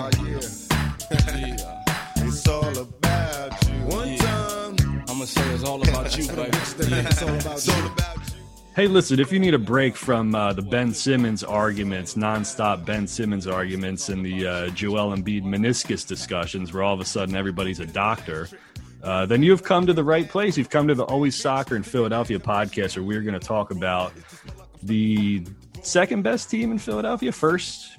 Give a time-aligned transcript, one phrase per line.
[0.00, 0.36] Oh yeah.
[2.18, 3.74] it's all about you.
[3.86, 4.76] One time.
[4.80, 6.50] I'm gonna say it's all about you, baby.
[6.52, 7.90] It's all about you.
[8.76, 13.08] Hey, listen, if you need a break from uh, the Ben Simmons arguments, nonstop Ben
[13.08, 17.80] Simmons arguments, and the uh, Joel Embiid meniscus discussions, where all of a sudden everybody's
[17.80, 18.48] a doctor,
[19.02, 20.56] uh, then you've come to the right place.
[20.56, 24.12] You've come to the Always Soccer in Philadelphia podcast, where we're going to talk about
[24.80, 25.44] the
[25.82, 27.98] second best team in Philadelphia, first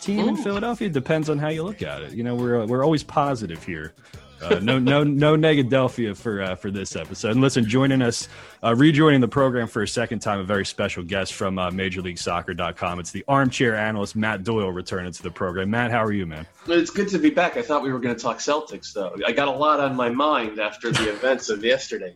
[0.00, 0.88] team in Philadelphia.
[0.88, 2.12] Depends on how you look at it.
[2.12, 3.94] You know, we're we're always positive here.
[4.40, 7.32] Uh, no, no, no Negadelphia for uh, for this episode.
[7.32, 8.28] And listen, joining us,
[8.62, 13.00] uh, rejoining the program for a second time, a very special guest from uh, MajorLeagueSoccer.com.
[13.00, 15.70] It's the armchair analyst Matt Doyle returning to the program.
[15.70, 16.46] Matt, how are you, man?
[16.68, 17.56] It's good to be back.
[17.56, 19.16] I thought we were going to talk Celtics, though.
[19.26, 22.14] I got a lot on my mind after the events of yesterday.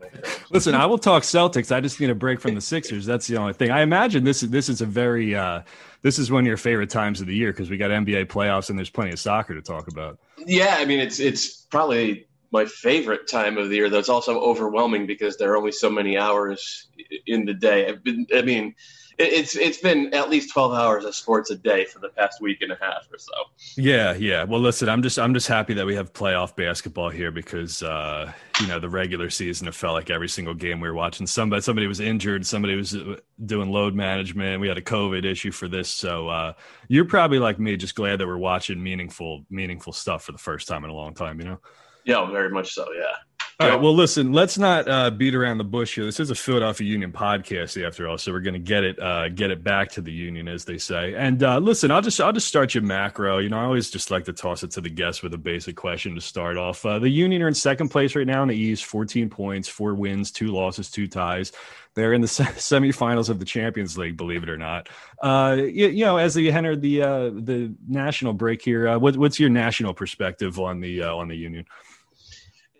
[0.51, 1.75] Listen, I will talk Celtics.
[1.75, 3.05] I just need a break from the Sixers.
[3.05, 3.71] That's the only thing.
[3.71, 5.63] I imagine this is this is a very uh,
[6.03, 8.71] this is one of your favorite times of the year because we got NBA playoffs
[8.71, 10.19] and there's plenty of soccer to talk about.
[10.39, 13.89] Yeah, I mean, it's it's probably my favorite time of the year.
[13.89, 16.89] That's also overwhelming because there are only so many hours
[17.27, 17.89] in the day.
[17.89, 18.75] I've been, I mean,
[19.19, 22.63] it's it's been at least twelve hours of sports a day for the past week
[22.63, 23.33] and a half or so.
[23.77, 24.45] Yeah, yeah.
[24.45, 28.33] Well, listen, I'm just I'm just happy that we have playoff basketball here because uh,
[28.63, 31.61] you know the regular season it felt like every single game we were watching somebody
[31.61, 34.61] somebody was injured, somebody was uh, doing load management.
[34.61, 36.53] We had a COVID issue for this, so uh,
[36.89, 40.69] you're probably like me, just glad that we're watching meaningful meaningful stuff for the first
[40.69, 41.41] time in a long time.
[41.41, 41.61] You know.
[42.05, 42.87] Yeah, very much so.
[42.93, 43.15] Yeah.
[43.63, 43.81] All right.
[43.81, 46.05] Well, listen, let's not uh, beat around the bush here.
[46.05, 49.29] This is a Philadelphia Union podcast, after all, so we're going to get it uh,
[49.29, 51.15] get it back to the Union, as they say.
[51.15, 53.39] And uh, listen, I'll just I'll just start you macro.
[53.39, 55.77] You know, I always just like to toss it to the guests with a basic
[55.77, 56.85] question to start off.
[56.85, 59.95] Uh, the Union are in second place right now in the East, 14 points, four
[59.95, 61.53] wins, two losses, two ties.
[61.95, 64.89] They're in the se- semifinals of the Champions League, believe it or not.
[65.23, 69.17] Uh, you, you know, as they enter the uh, the national break here, uh, what,
[69.17, 71.65] what's your national perspective on the uh, on the Union?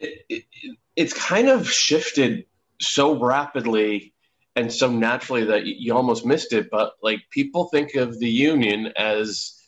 [0.03, 2.45] It, it, it's kind of shifted
[2.81, 4.13] so rapidly
[4.57, 6.69] and so naturally that you, almost missed it.
[6.71, 9.59] But like people think of the Union as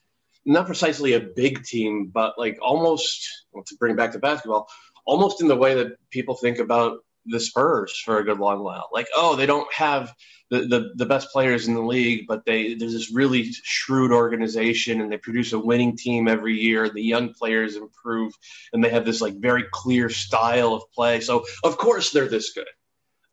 [0.44, 4.68] not precisely a big team, but like almost well, to bring back to basketball,
[5.06, 8.88] almost in the way that people think about the Spurs for a good long while.
[8.92, 10.14] Like, oh, they don't have
[10.50, 15.00] the, the, the best players in the league, but they there's this really shrewd organization
[15.00, 16.88] and they produce a winning team every year.
[16.88, 18.32] The young players improve
[18.72, 21.20] and they have this like very clear style of play.
[21.20, 22.68] So of course they're this good.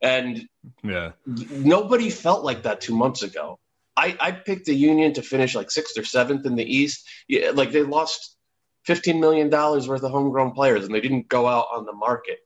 [0.02, 0.48] And
[0.84, 1.12] Yeah.
[1.26, 3.60] nobody felt like that two months ago.
[3.96, 7.08] I, I picked the Union to finish like sixth or seventh in the East.
[7.28, 8.38] Yeah, like they lost
[8.84, 12.40] fifteen million dollars worth of homegrown players, and they didn't go out on the market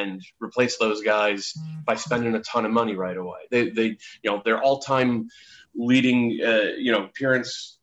[0.00, 3.40] and replace those guys by spending a ton of money right away.
[3.50, 5.28] They, they, you know, their all-time
[5.74, 7.78] leading, uh, you know, appearance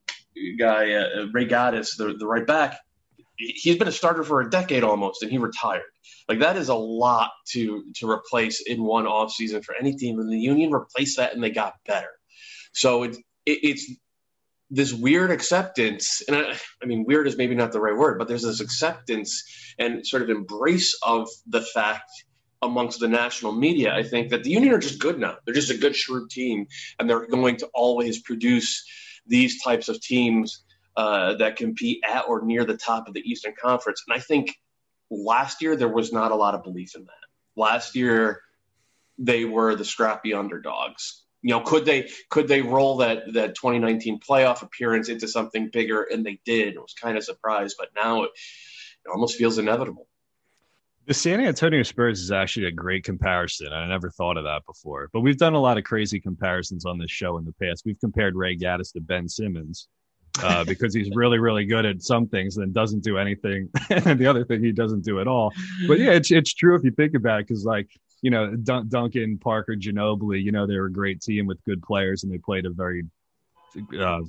[0.59, 2.79] guy, uh, Ray Gaddis, the, the right back.
[3.37, 5.83] He's been a starter for a decade almost, and he retired.
[6.27, 10.19] Like that is a lot to to replace in one offseason for any team.
[10.19, 12.09] And the Union replaced that, and they got better.
[12.73, 13.91] So it's it, it's
[14.69, 18.27] this weird acceptance, and I, I mean, weird is maybe not the right word, but
[18.27, 19.43] there's this acceptance
[19.79, 22.09] and sort of embrace of the fact
[22.61, 23.93] amongst the national media.
[23.95, 25.37] I think that the Union are just good now.
[25.45, 26.67] They're just a good, shrewd team,
[26.99, 28.83] and they're going to always produce
[29.25, 30.63] these types of teams
[30.95, 34.03] uh, that compete at or near the top of the Eastern Conference.
[34.07, 34.57] And I think
[35.09, 37.11] last year there was not a lot of belief in that.
[37.55, 38.41] Last year
[39.17, 41.23] they were the scrappy underdogs.
[41.47, 46.03] You know, could they could they roll that that 2019 playoff appearance into something bigger?
[46.03, 46.73] And they did.
[46.73, 48.31] It was kind of surprised, but now it,
[49.05, 50.09] it almost feels inevitable.
[51.05, 53.71] The San Antonio Spurs is actually a great comparison.
[53.71, 55.07] I never thought of that before.
[55.13, 57.83] But we've done a lot of crazy comparisons on this show in the past.
[57.85, 59.87] We've compared Ray Gaddis to Ben Simmons
[60.43, 63.69] uh, because he's really, really good at some things and doesn't do anything.
[63.89, 65.53] and the other thing he doesn't do at all.
[65.87, 67.87] But yeah, it's, it's true if you think about it because, like,
[68.21, 71.81] you know, Dun- Duncan, Parker, Ginobili, you know, they were a great team with good
[71.83, 73.05] players and they played a very,
[73.97, 74.21] uh,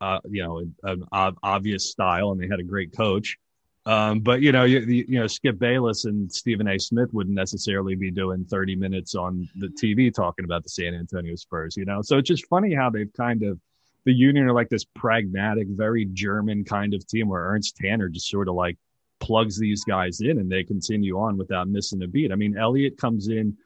[0.00, 3.38] uh, you know, an ob- obvious style and they had a great coach.
[3.86, 6.76] Um, but you know, you, you know, Skip Bayless and Stephen A.
[6.76, 11.36] Smith wouldn't necessarily be doing 30 minutes on the TV talking about the San Antonio
[11.36, 12.02] Spurs, you know?
[12.02, 13.60] So it's just funny how they've kind of,
[14.04, 18.28] the Union are like this pragmatic, very German kind of team where Ernst Tanner just
[18.28, 18.76] sort of like
[19.20, 22.32] plugs these guys in and they continue on without missing a beat.
[22.32, 23.56] I mean, Elliott comes in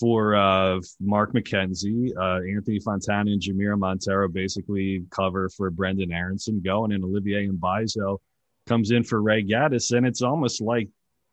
[0.00, 6.60] for uh, Mark McKenzie, uh, Anthony Fontana and Jamiro Monteiro basically cover for Brenden Aaronson
[6.64, 8.18] going and Olivier Mbaizo
[8.66, 10.88] comes in for Ray Gaddis, and it's almost like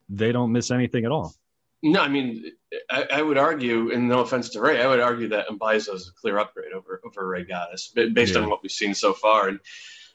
[0.10, 1.34] they don't miss anything at all.
[1.82, 2.52] No, I mean,
[2.92, 6.10] I, I would argue, and no offense to Ray, I would argue that Mbaizo is
[6.10, 8.42] a clear upgrade over over Ray Gaddis, based Yeah.
[8.42, 9.48] on what we've seen so far.
[9.48, 9.60] And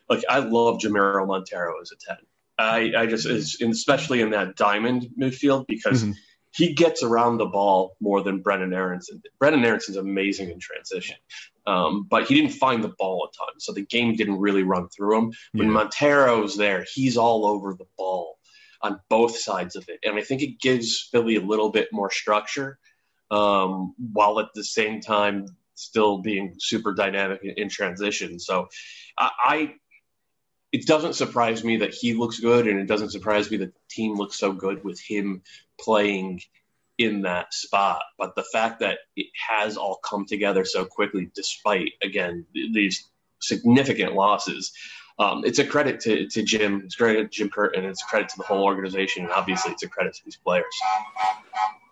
[0.09, 2.19] like I love Jamiro Monteiro as a ten.
[2.59, 6.05] I I just is especially in that diamond midfield because.
[6.05, 6.15] Mhm.
[6.53, 9.21] He gets around the ball more than Brenden Aaronson.
[9.23, 9.31] did.
[9.39, 11.17] Brenden Aaronson's amazing in transition,
[11.67, 14.89] um, but he didn't find the ball a ton, so the game didn't really run
[14.89, 15.33] through him.
[15.53, 15.75] When Yeah.
[15.75, 18.39] Monteiro's there, he's all over the ball
[18.81, 19.99] on both sides of it.
[20.03, 22.79] And I think it gives Philly a little bit more structure
[23.31, 25.45] um, while at the same time
[25.75, 28.39] still being super dynamic in, in transition.
[28.39, 28.69] So
[29.19, 29.75] I, I,
[30.77, 33.81] it doesn't surprise me that he looks good, and it doesn't surprise me that the
[33.89, 35.43] team looks so good with him
[35.81, 36.43] playing
[36.99, 38.03] in that spot.
[38.19, 43.09] But the fact that it has all come together so quickly, despite, again, these
[43.41, 44.71] significant losses,
[45.19, 46.83] um, it's a credit to, to Jim.
[46.85, 47.87] It's credit to Jim Curtin.
[47.87, 49.25] It's credit to the whole organization.
[49.25, 50.67] And obviously, it's a credit to these players.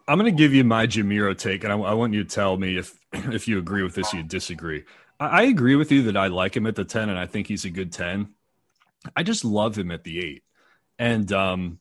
[0.07, 2.59] I'm going to give you my Jamiro take, and I, I want you to tell
[2.59, 4.85] me if if you agree with this, you disagree.
[5.19, 7.47] I, I agree with you that I like him at the ten, and I think
[7.47, 8.35] he's a good ten.
[9.17, 10.43] I just love him at the eight,
[10.99, 11.79] and um,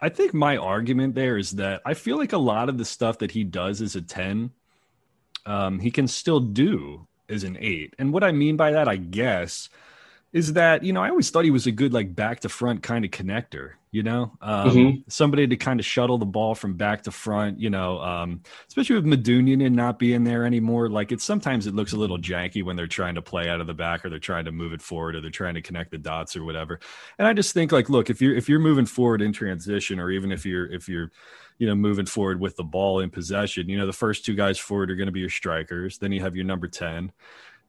[0.00, 3.18] I think my argument there is that I feel like a lot of the stuff
[3.18, 4.50] that he does as a ten,
[5.46, 7.94] um, he can still do as an eight.
[7.98, 9.68] And what I mean by that, I guess,
[10.32, 12.82] is that you know I always thought he was a good like back to front
[12.82, 13.72] kind of connector.
[13.92, 15.04] You know, um, Mhm.
[15.10, 17.58] somebody to kind of shuttle the ball from back to front.
[17.58, 20.88] You know, um, especially with Medunjanin and not being there anymore.
[20.88, 23.66] Like it's sometimes it looks a little janky when they're trying to play out of
[23.66, 25.98] the back or they're trying to move it forward or they're trying to connect the
[25.98, 26.78] dots or whatever.
[27.18, 30.10] And I just think like, look, if you're if you're moving forward in transition or
[30.12, 31.10] even if you're if you're
[31.58, 34.56] you know moving forward with the ball in possession, you know the first two guys
[34.56, 35.98] forward are going to be your strikers.
[35.98, 37.10] Then you have your number ten.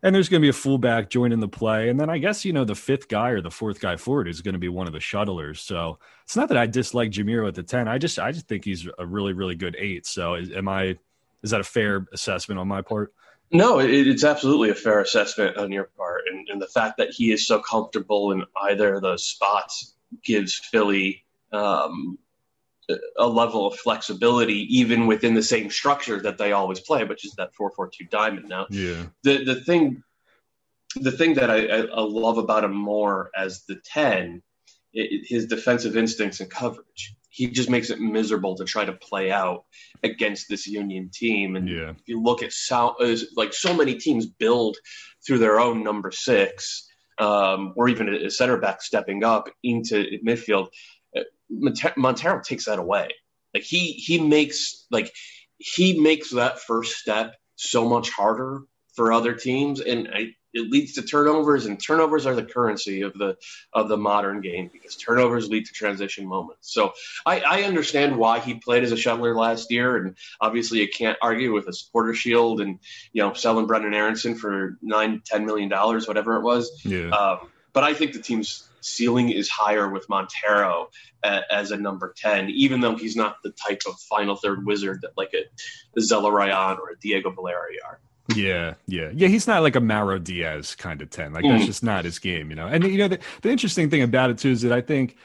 [0.04, 1.90] And there's going to be a fullback joining the play.
[1.90, 4.42] And then I guess, you know, the fifth guy or the fourth guy forward is
[4.42, 5.60] going to be one of the shuttlers.
[5.60, 7.88] So it's not that I dislike Jamiro at the 10.
[7.88, 10.08] I just, I just think he's a really, really good eight.
[10.08, 10.98] So is, am I,
[11.44, 13.14] is that a fair assessment on my part?
[13.52, 16.24] No, it, it's absolutely a fair assessment on your part.
[16.32, 20.56] And, and the fact that he is so comfortable in either of those spots gives
[20.56, 22.18] Philly um,
[23.18, 27.34] a level of flexibility, even within the same structure that they always play, which is
[27.34, 28.50] that 4 4 2 diamond.
[28.50, 29.06] Now, Yeah.
[29.24, 30.04] the the thing
[30.96, 34.42] the thing that I, I, love about him more as the 10
[34.94, 39.32] i his defensive instincts and coverage he just makes it miserable to try to play
[39.32, 39.64] out
[40.04, 41.92] against this union team and Yeah.
[41.92, 42.96] if you look at South,
[43.38, 44.76] like so many teams build
[45.26, 46.90] through their own number six
[47.20, 49.96] um, or even a center back stepping up into
[50.28, 50.68] midfield
[51.52, 53.10] Monteiro takes that away
[53.54, 55.14] like he he makes like
[55.58, 58.64] he makes that first step so much harder
[58.96, 61.66] for other teams, and I, it leads to turnovers.
[61.66, 63.38] And turnovers are the currency of the
[63.74, 66.74] of the modern game because turnovers lead to transition moments.
[66.74, 66.94] So
[67.26, 71.18] I, I understand why he played as a shuttler last year, and obviously you can't
[71.22, 72.80] argue with a supporter shield and
[73.14, 76.82] you know selling Brenden Aaronson for nine ten million dollars, whatever it was.
[76.84, 77.10] Yeah.
[77.10, 80.88] Um, but I think the team's ceiling is higher with Monteiro
[81.24, 85.02] a, as a number 10, even though he's not the type of final third wizard
[85.02, 85.44] that like a,
[85.98, 88.00] a Zella Rayan or a Diego Valeri are.
[88.36, 89.28] Yeah, yeah, yeah.
[89.28, 91.34] He's not like a Mauro Diaz kind of ten.
[91.34, 91.52] Like Mm.
[91.52, 92.68] that's just not his game, you know.
[92.68, 95.18] And you know, the, the interesting thing about it too is that I think,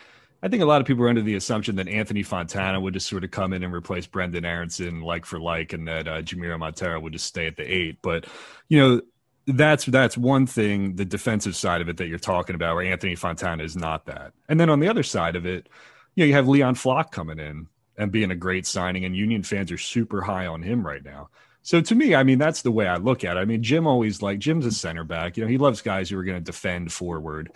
[0.43, 3.09] I think a lot of people are under the assumption that Anthony Fontana would just
[3.09, 6.59] sort of come in and replace Brenden Aaronson like for like, and that uh, Jamiro
[6.59, 7.99] Monteiro would just stay at the eight.
[8.03, 8.27] But
[8.69, 9.01] you know,
[9.47, 13.15] that's that's one thing, the defensive side of it that you're talking about, where Anthony
[13.15, 14.33] Fontana is not that.
[14.49, 15.69] And then on the other side of it,
[16.15, 19.43] you know, you have Leon Flach coming in and being a great signing, and Union
[19.43, 21.29] fans are super high on him right now.
[21.62, 23.41] So to me, I mean, that's the way I look at it.
[23.41, 25.37] I mean, Jim always like Jim's a center back.
[25.37, 27.50] You know, he loves guys who are going to defend forward.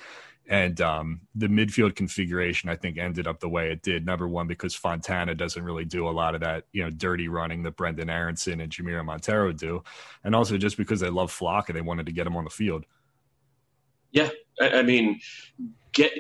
[0.51, 4.05] And um, the midfield configuration, I think, ended up the way it did.
[4.05, 7.63] Number one, because Fontana doesn't really do a lot of that, you know, dirty running
[7.63, 9.85] that Brenden Aaronson and Jamiro Monteiro do.
[10.25, 12.51] And also just because they love Flach and they wanted to get him on the
[12.51, 12.85] field.
[14.61, 15.21] I, I mean,
[15.93, 16.13] get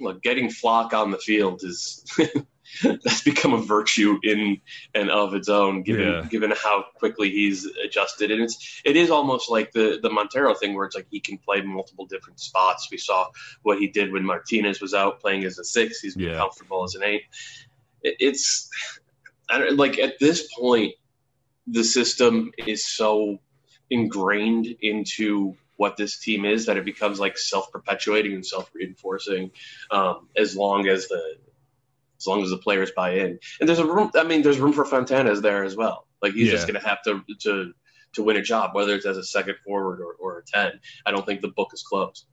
[0.00, 2.04] look, getting Flach on the field is
[2.82, 4.60] that's become a virtue in
[4.94, 6.28] and of its own, given Yeah.
[6.28, 8.30] given how quickly he's adjusted.
[8.30, 11.38] And it's it is almost like the the Monteiro thing, where it's like he can
[11.38, 12.88] play multiple different spots.
[12.90, 13.28] We saw
[13.62, 16.00] what he did when Martinez was out playing as a six.
[16.00, 16.38] He's been Yeah.
[16.38, 17.22] comfortable as an eight.
[18.02, 18.68] It, it's
[19.50, 20.94] I don't, like at this point,
[21.66, 23.40] the system is so
[23.90, 29.50] ingrained into what this team is that it becomes like self-perpetuating and self-reinforcing
[29.90, 31.36] um, as long as the
[32.18, 34.72] as long as the players buy in and there's a room i mean there's room
[34.72, 37.72] for fontanas there as well like he's just going to have to to
[38.12, 40.72] to win a job whether it's as a second forward or, or a 10
[41.06, 42.26] i don't think the book is closed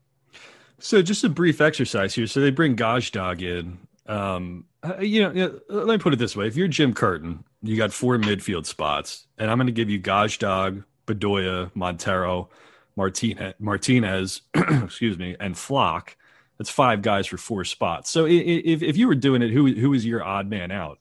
[0.80, 2.28] So just a brief exercise here.
[2.28, 3.78] So they bring Gazdag in.
[4.08, 4.66] Um,
[5.00, 8.18] you know, let me put it this way: if you're Jim Curtin, you got four
[8.18, 12.50] midfield spots, and I'm going to give you Gazdag, Bedoya, Monteiro,
[12.96, 16.18] Martinez, Martinez, excuse me, and Flach.
[16.58, 18.10] That's five guys for four spots.
[18.10, 20.72] So i- i- if if you were doing it, who who is your odd man
[20.72, 21.00] out?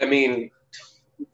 [0.00, 0.50] I mean,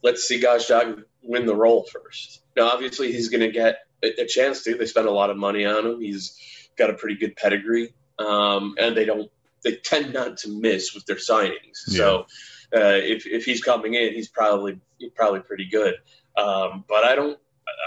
[0.03, 2.43] let's see Gazdag win the role first.
[2.57, 4.75] Now, obviously, he's going to get a, a chance to.
[4.77, 6.01] They spent a lot of money on him.
[6.01, 6.39] He's
[6.77, 9.31] got a pretty good pedigree, um, and they don't.
[9.65, 11.77] They tend not to miss with their signings.
[11.77, 12.27] So,
[12.75, 15.95] uh, if if he's coming in, he's probably he's probably pretty good.
[16.37, 17.39] Um, but I don't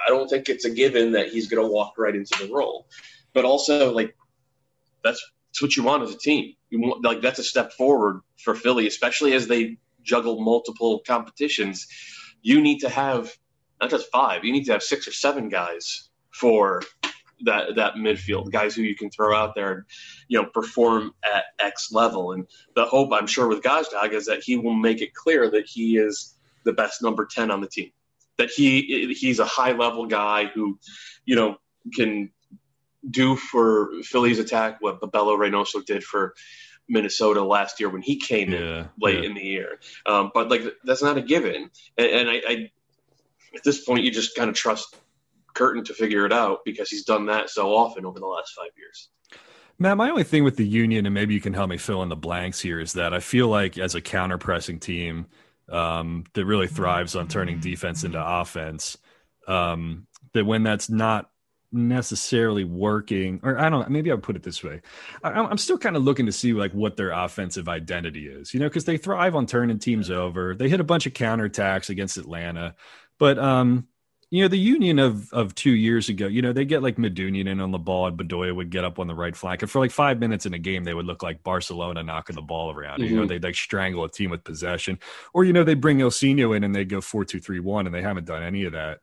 [0.06, 2.88] I don't think it's a given that he's going to walk right into the role.
[3.34, 4.16] But also, like
[5.04, 6.54] that's that's what you want as a team.
[6.70, 11.88] You want like that's a step forward for Philly, especially as they juggle multiple competitions.
[12.42, 13.32] You need to have
[13.82, 16.82] not just five, you need to have six or seven guys for
[17.46, 19.84] that that midfield, guys who you can throw out there and
[20.28, 22.32] you know perform at X level.
[22.32, 25.66] And the hope I'm sure with Gazdag is that he will make it clear that
[25.66, 27.92] he is the best number ten on the team.
[28.38, 30.80] That he he's a high level guy who,
[31.26, 31.58] you know,
[31.94, 32.32] can
[33.10, 36.36] do for Philly's attack what Bebelo Reynoso did for
[36.88, 39.30] Minnesota last year when he came in late yeah.
[39.30, 39.80] in the year.
[40.06, 42.72] Um, but like that's not a given, and, and I, I
[43.56, 44.96] at this point you just kind of trust
[45.54, 48.72] Curtin to figure it out because he's done that so often over the last five
[48.78, 49.10] years.
[49.82, 52.10] Matt, my only thing with the Union, and maybe you can help me fill in
[52.10, 55.28] the blanks here, is that I feel like as a counter pressing team
[55.70, 58.98] um, that really thrives on turning defense into offense,
[59.48, 61.30] um, that when that's not
[61.72, 64.82] necessarily working, or I don't know, maybe I would put it this way.
[65.24, 68.60] I, I'm still kind of looking to see like what their offensive identity is, you
[68.60, 70.56] know, because they thrive on turning teams over.
[70.56, 72.76] They hit a bunch of counterattacks against Atlanta,
[73.20, 73.88] but um,
[74.32, 77.48] you know, the Union of of two years ago, you know, they get like Medunjanin
[77.48, 79.80] in on the ball, and Bedoya would get up on the right flank, and for
[79.80, 83.04] like five minutes in a game, they would look like Barcelona knocking the ball around.
[83.04, 83.28] You know, Mhm.
[83.28, 85.00] they'd like strangle a team with possession,
[85.34, 87.94] or you know, they bring Ilsinho in and they go four two three one, and
[87.96, 89.00] they haven't done any of that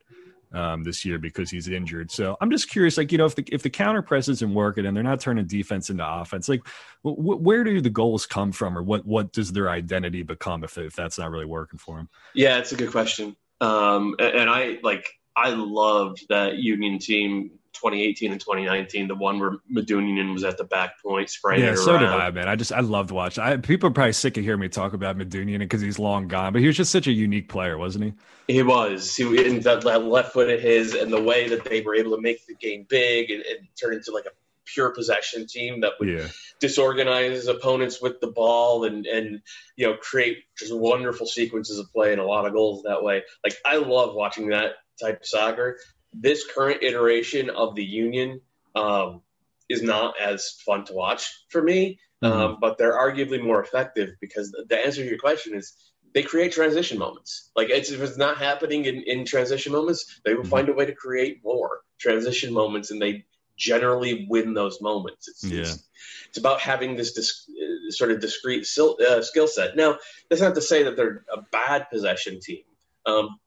[0.57, 2.11] um, this year because he's injured.
[2.11, 4.87] So I'm just curious, like you know, if the if the counter press isn't working
[4.87, 6.67] and they're not turning defense into offense, like
[7.05, 10.65] wh- wh- where do the goals come from, or what what does their identity become
[10.65, 12.09] if if that's not really working for them?
[12.35, 13.37] Yeah, it's a good question.
[13.61, 19.39] Um, and, and I like I loved that Union team 2018 and 2019, the one
[19.39, 22.09] where Medunjanin was at the back point spraying Yeah, so did.
[22.09, 22.49] I, man.
[22.49, 23.43] I just I loved watching.
[23.45, 26.53] I, people are probably sick of hearing me talk about Medunjanin because he's long gone,
[26.53, 28.55] but he was just such a unique player, wasn't he?
[28.55, 29.15] He was.
[29.15, 32.15] He in that, that left foot of his, and the way that they were able
[32.17, 34.31] to make the game big and, and turn into like a
[34.67, 36.29] pure possession team that would Yeah,
[36.61, 39.41] disorganize opponents with the ball and and
[39.77, 43.23] you know create just wonderful sequences of play and a lot of goals that way.
[43.45, 45.79] Like I love watching that type of soccer.
[46.19, 48.41] This current iteration of the Union
[48.75, 49.23] um,
[49.69, 54.51] is not as fun to watch for me, um, but they're arguably more effective because
[54.51, 55.75] the, the answer to your question is
[56.15, 57.51] they create transition moments.
[57.55, 60.49] Like it's, if it's not happening in, in transition moments, they will Mhm.
[60.49, 63.25] find a way to create more transition moments, and they
[63.59, 65.29] generally win those moments.
[65.29, 65.61] It's, Yeah.
[65.61, 65.89] it's,
[66.29, 69.77] it's about having this dis, uh, sort of discrete sil- uh, skill set.
[69.77, 72.65] Now, that's not to say that they're a bad possession team.
[73.05, 73.39] Um,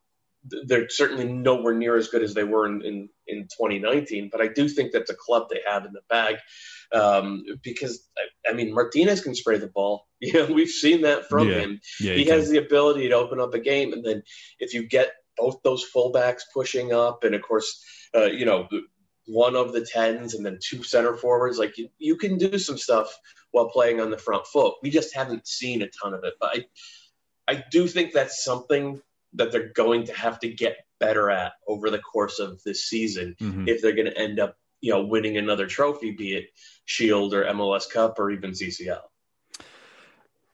[0.66, 4.48] they're certainly nowhere near as good as they were in, in, in 2019, but I
[4.48, 6.38] do think that's a club they have in the bag
[6.94, 10.06] um, because, I, I mean, Martinez can spray the ball.
[10.22, 11.60] You know, we've seen that from Yeah.
[11.60, 12.14] him yeah.
[12.14, 14.22] he can- has the ability to open up a game, and then
[14.60, 17.82] if you get both those fullbacks pushing up, and of course,
[18.14, 18.68] uh, you know,
[19.28, 22.78] one of the tens, and then two center forwards, like you, you can do some
[22.78, 23.18] stuff
[23.52, 24.74] while playing on the front foot.
[24.84, 26.66] We just haven't seen a ton of it, but I,
[27.54, 29.02] I do think that's something
[29.34, 33.36] that they're going to have to get better at over the course of this season
[33.40, 33.68] Mhm.
[33.70, 36.50] if they're going to end up, you know, winning another trophy, be it
[36.86, 39.02] Shield or MLS Cup or even CCL.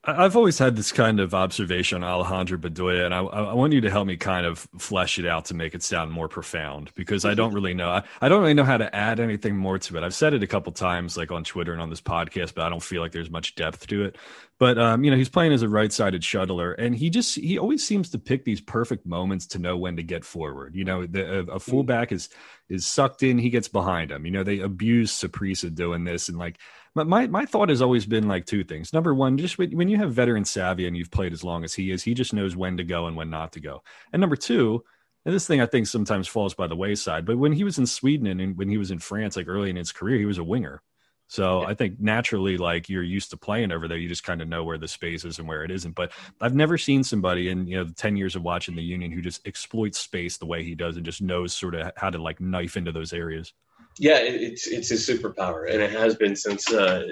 [0.07, 3.81] I've always had this kind of observation on Alejandro Bedoya, and I, I want you
[3.81, 7.25] to help me kind of flesh it out to make it sound more profound because
[7.25, 7.89] I don't really know.
[7.89, 10.03] I, I don't really know how to add anything more to it.
[10.03, 12.69] I've said it a couple times, like on Twitter and on this podcast, but I
[12.69, 14.15] don't feel like there's much depth to it.
[14.57, 17.85] But um, you know, he's playing as a right-sided shuttler, and he just he always
[17.85, 20.75] seems to pick these perfect moments to know when to get forward.
[20.75, 22.29] You know, the, a, a fullback is
[22.69, 24.25] is sucked in, he gets behind him.
[24.25, 26.57] You know, they abuse Saprissa doing this, and like
[26.95, 28.93] my my thought has always been like two things.
[28.93, 31.73] Number one, just when, when you have veteran savvy and you've played as long as
[31.73, 33.83] he is, he just knows when to go and when not to go.
[34.13, 34.85] And number two,
[35.25, 37.87] and this thing I think sometimes falls by the wayside, but when he was in
[37.87, 40.43] Sweden and when he was in France, like early in his career, he was a
[40.45, 40.81] winger.
[41.27, 41.67] So Yeah.
[41.67, 44.63] I think naturally, like you're used to playing over there, you just kind of know
[44.63, 45.95] where the space is and where it isn't.
[45.95, 49.11] But I've never seen somebody in you know the ten years of watching the Union
[49.11, 52.17] who just exploits space the way he does and just knows sort of how to
[52.19, 53.53] like knife into those areas.
[53.97, 57.07] Yeah, it's it's his superpower, and it has been since uh,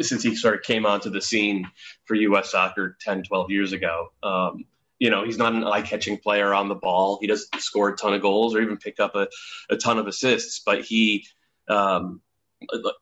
[0.00, 1.66] since he sort of came onto the scene
[2.04, 2.50] for U.S.
[2.50, 4.08] soccer 10, 12 years ago.
[4.22, 4.64] Um,
[4.98, 7.18] you know, he's not an eye-catching player on the ball.
[7.20, 9.28] He doesn't score a ton of goals or even pick up a,
[9.68, 11.26] a ton of assists, but he
[11.68, 12.20] um,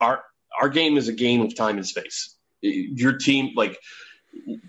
[0.00, 0.25] our
[0.61, 2.37] our game is a game of time and space.
[2.62, 3.78] Your team, like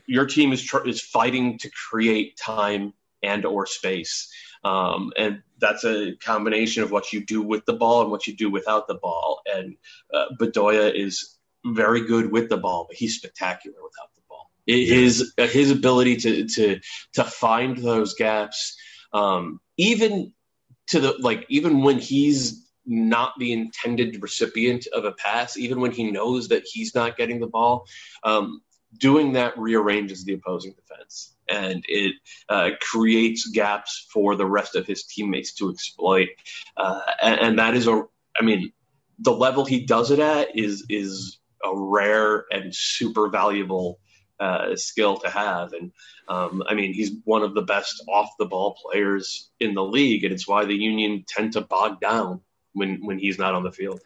[0.05, 4.29] your team, is tr- is fighting to create time and or space,
[4.63, 8.35] um, and that's a combination of what you do with the ball and what you
[8.35, 9.41] do without the ball.
[9.45, 9.77] And
[10.13, 14.51] uh, Bedoya is very good with the ball, but he's spectacular without the ball.
[14.67, 16.79] His his ability to to
[17.13, 18.77] to find those gaps,
[19.13, 20.33] um, even
[20.87, 25.91] to the like, even when he's not the intended recipient of a pass, even when
[25.91, 27.85] he knows that he's not getting the ball,
[28.23, 28.61] um,
[28.97, 32.13] doing that rearranges the opposing defense and it
[32.49, 36.29] uh, creates gaps for the rest of his teammates to exploit.
[36.77, 38.03] Uh, and, and, that is a,
[38.39, 38.71] I mean,
[39.19, 43.99] the level he does it at is is a rare and super valuable
[44.39, 45.73] uh, skill to have.
[45.73, 45.91] And
[46.27, 50.23] um, I mean, he's one of the best off the ball players in the league,
[50.23, 52.41] and it's why the Union tend to bog down
[52.75, 54.01] when when he's not on the field.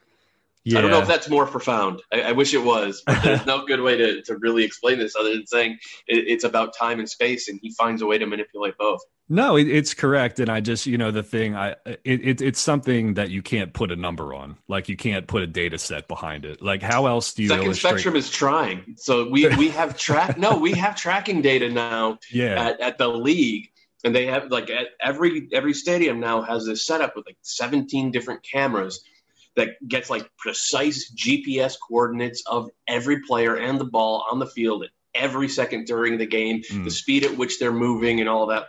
[0.65, 0.79] Yeah.
[0.79, 2.01] I don't know if that's more profound.
[2.11, 5.15] I, I wish it was, but there's no good way to, to really explain this
[5.15, 8.25] other than saying it, it's about time and space, and he finds a way to
[8.25, 9.01] manipulate both.
[9.29, 12.59] No, it, it's correct, and I just you know the thing I it, it, it's
[12.59, 16.07] something that you can't put a number on, like you can't put a data set
[16.07, 16.61] behind it.
[16.61, 17.49] Like how else do you?
[17.49, 20.37] Second illustrate- Spectrum is trying, so we we have track.
[20.37, 22.19] no, we have tracking data now.
[22.31, 22.69] Yeah.
[22.69, 23.71] At, at the league,
[24.03, 28.41] and they have like every every stadium now has this setup with like 17 different
[28.43, 29.03] cameras
[29.55, 34.83] that gets like precise GPS coordinates of every player and the ball on the field
[34.83, 36.83] at every second during the game, mm.
[36.83, 38.67] the speed at which they're moving, and all that.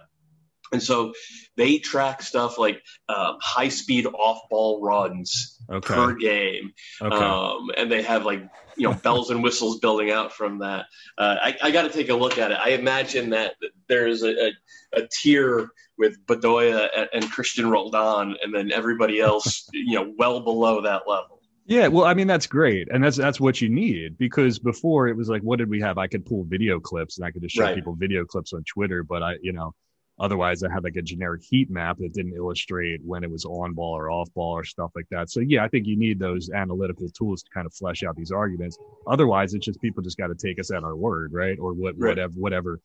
[0.73, 1.13] And so
[1.57, 5.95] they track stuff like um, high speed off ball runs okay.
[5.95, 6.73] per game.
[7.03, 7.17] Okay.
[7.17, 10.87] Um, and they have like, you know, bells and whistles building out from that.
[11.19, 12.59] Uh, I, I got to take a look at it.
[12.63, 13.55] I imagine that
[13.89, 14.53] there's a, a,
[14.95, 20.41] a tier with Bedoya and, and Cristian Roldan and then everybody else, you know, well
[20.41, 21.41] below that level.
[21.67, 25.17] Yeah, well, I mean that's great, and that's that's what you need because before it
[25.17, 25.99] was like, what did we have?
[25.99, 27.77] I could pull video clips and I could just show right.
[27.77, 29.73] people video clips on Twitter, but I, you know,
[30.21, 33.73] Otherwise, I had like a generic heat map that didn't illustrate when it was on
[33.73, 35.31] ball or off ball or stuff like that.
[35.31, 38.31] So yeah, I think you need those analytical tools to kind of flesh out these
[38.31, 38.79] arguments.
[39.07, 41.59] Otherwise, it's just people just got to take us at our word, right?
[41.59, 42.11] Or what, right.
[42.11, 42.81] whatever, whatever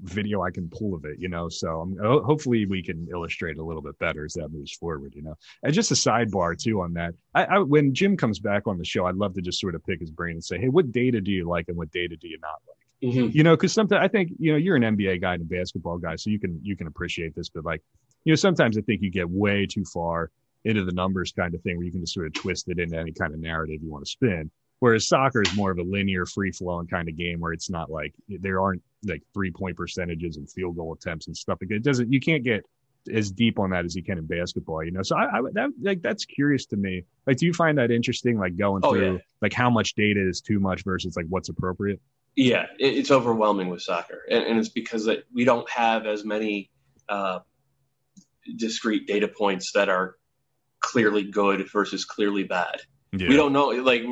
[0.00, 1.48] video I can pull of it, you know.
[1.48, 5.22] So um, hopefully we can illustrate a little bit better as that moves forward, you
[5.22, 5.34] know.
[5.62, 7.14] And just a sidebar too on that.
[7.34, 9.84] I, I, when Jim comes back on the show, I'd love to just sort of
[9.84, 12.28] pick his brain and say, hey, what data do you like and what data do
[12.28, 12.87] you not like?
[13.02, 13.28] Mm-hmm.
[13.36, 15.98] You know, because sometimes I think you know you're an NBA guy and a basketball
[15.98, 17.48] guy, so you can you can appreciate this.
[17.48, 17.82] But like,
[18.24, 20.30] you know, sometimes I think you get way too far
[20.64, 22.98] into the numbers kind of thing where you can just sort of twist it into
[22.98, 24.50] any kind of narrative you want to spin.
[24.80, 27.90] Whereas soccer is more of a linear, free flowing kind of game where it's not
[27.90, 31.58] like there aren't like three point percentages and field goal attempts and stuff.
[31.60, 32.64] It doesn't you can't get
[33.12, 35.02] as deep on that as you can in basketball, you know.
[35.02, 37.04] So I, I that like that's curious to me.
[37.26, 38.38] Like, do you find that interesting?
[38.38, 39.18] Like going oh, through yeah.
[39.40, 42.00] like how much data is too much versus like what's appropriate?
[42.36, 46.70] Yeah, it's overwhelming with soccer, and, and it's because we don't have as many
[47.08, 47.40] uh,
[48.56, 50.16] discrete data points that are
[50.80, 52.80] clearly good versus clearly bad.
[53.12, 53.28] Yeah.
[53.28, 54.02] We don't know, like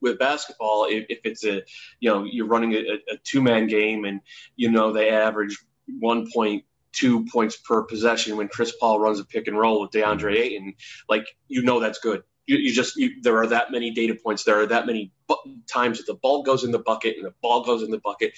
[0.00, 1.62] with basketball, if, if, it's a,
[1.98, 2.78] you know, you're running a,
[3.12, 4.20] a two man game and,
[4.54, 5.58] you know, they average
[6.02, 10.42] 1.2 points per possession when Chris Paul runs a pick and roll with DeAndre mm-hmm.
[10.42, 10.74] Ayton,
[11.08, 14.44] like, you know, that's good you, you just you, there are that many data points.
[14.44, 15.34] There are that many bu-
[15.66, 18.32] times that the ball goes in the bucket and the ball goes in the bucket.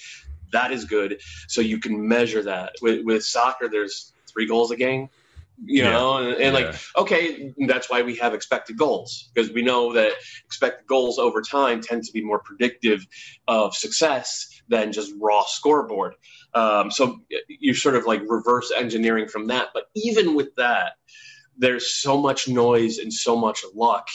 [0.51, 1.21] That is good.
[1.47, 2.73] So you can measure that.
[2.81, 5.09] With, with soccer, there's three goals a game.
[5.61, 5.91] You yeah.
[5.91, 6.49] know, and, and yeah.
[6.51, 10.13] like okay, that's why we have expected goals because we know that
[10.45, 13.05] expected goals over time tend to be more predictive
[13.45, 16.15] of success than just raw scoreboard.
[16.53, 17.19] Um, so
[17.49, 19.67] you're sort of like reverse engineering from that.
[19.73, 20.93] But even with that,
[21.59, 24.07] there's so much noise and so much luck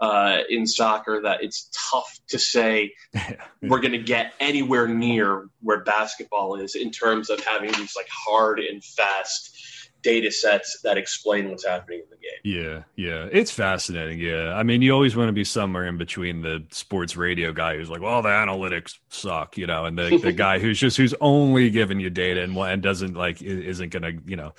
[0.00, 2.92] uh, in soccer that it's tough to say
[3.62, 8.08] we're going to get anywhere near where basketball is in terms of having these like
[8.10, 9.56] hard and fast
[10.02, 12.40] data sets that explain what's happening in the game.
[12.44, 13.28] Yeah, yeah.
[13.32, 14.20] It's fascinating.
[14.20, 14.54] Yeah.
[14.54, 17.90] I mean, you always want to be somewhere in between the sports radio guy who's
[17.90, 21.70] like, well, the analytics suck, you know, and the, the guy who's just, who's only
[21.70, 24.52] giving you data and, and doesn't like, isn't going to, you know,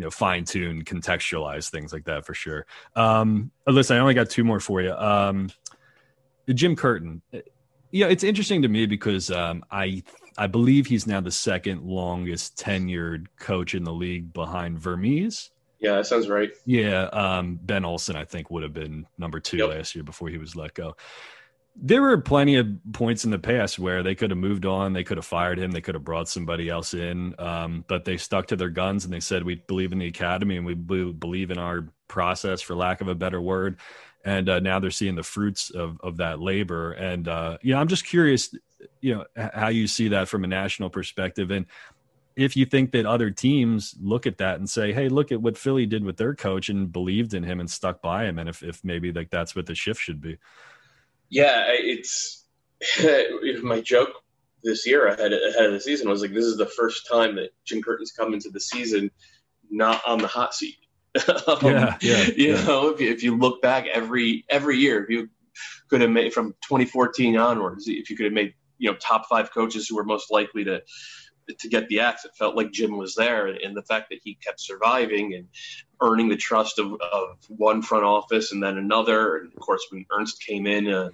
[0.00, 2.64] you know fine tune contextualize things like that for sure.
[2.96, 4.94] Um listen i only got two more for you.
[4.94, 5.50] Um
[6.54, 7.20] jim curtin
[7.92, 10.02] yeah it's interesting to me because um i
[10.36, 15.96] i believe he's now the second longest tenured coach in the league behind vermes yeah
[15.96, 16.50] that sounds right.
[16.66, 19.68] Yeah um ben Olsen, i think would have been number two yep.
[19.68, 20.96] last year before he was let go
[21.82, 25.04] there were plenty of points in the past where they could have moved on, they
[25.04, 28.46] could have fired him, they could have brought somebody else in, um, but they stuck
[28.48, 31.58] to their guns and they said we believe in the academy and we believe in
[31.58, 33.78] our process, for lack of a better word.
[34.24, 36.92] and uh, now they're seeing the fruits of of that labor.
[36.92, 38.54] And uh, you know, I'm just curious,
[39.00, 41.66] you know, how you see that from a national perspective, and
[42.36, 45.58] if you think that other teams look at that and say, "Hey, look at what
[45.58, 48.62] Philly did with their coach and believed in him and stuck by him," and if
[48.62, 50.38] if maybe like that's what the shift should be.
[51.30, 52.44] Yeah, it's
[53.62, 54.10] my joke
[54.62, 57.50] this year ahead ahead of the season was like this is the first time that
[57.64, 59.10] Jim Curtin's come into the season
[59.70, 60.76] not on the hot seat.
[61.46, 62.64] um, Yeah, yeah, you yeah.
[62.64, 65.28] know, if you, if you look back every every year, if you
[65.88, 69.52] could have made from 2014 onwards, if you could have made you know top five
[69.52, 70.82] coaches who were most likely to
[71.58, 74.34] to get the axe, it felt like Jim was there, and the fact that he
[74.34, 75.48] kept surviving and
[76.00, 80.06] earning the trust of, of one front office and then another, and of course when
[80.10, 81.10] Ernst came in, uh,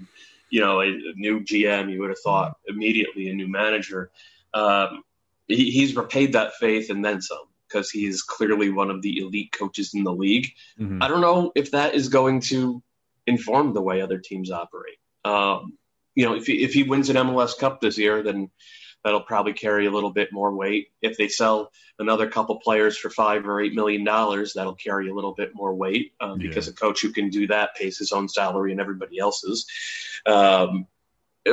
[0.51, 4.11] you know, a, a new GM, you would have thought immediately a new manager.
[4.55, 5.03] Um,
[5.49, 9.18] he, he's repaid that faith and then some because he is clearly one of the
[9.18, 10.53] elite coaches in the league.
[10.79, 11.03] Mhm.
[11.03, 12.83] I don't know if that is going to
[13.27, 14.99] inform the way other teams operate.
[15.25, 15.77] Um,
[16.14, 18.51] you know, if he, if he wins an MLS Cup this year, then
[19.07, 20.88] that'll probably carry a little bit more weight.
[21.01, 25.14] If they sell another couple players for five or eight million dollars, that'll carry a
[25.14, 26.49] little bit more weight um, Yeah.
[26.49, 29.64] because a coach who can do that pays his own salary and everybody else's.
[30.27, 30.88] Um,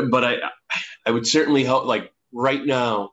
[0.09, 0.35] but I,
[1.05, 3.11] I would certainly hope, like right now,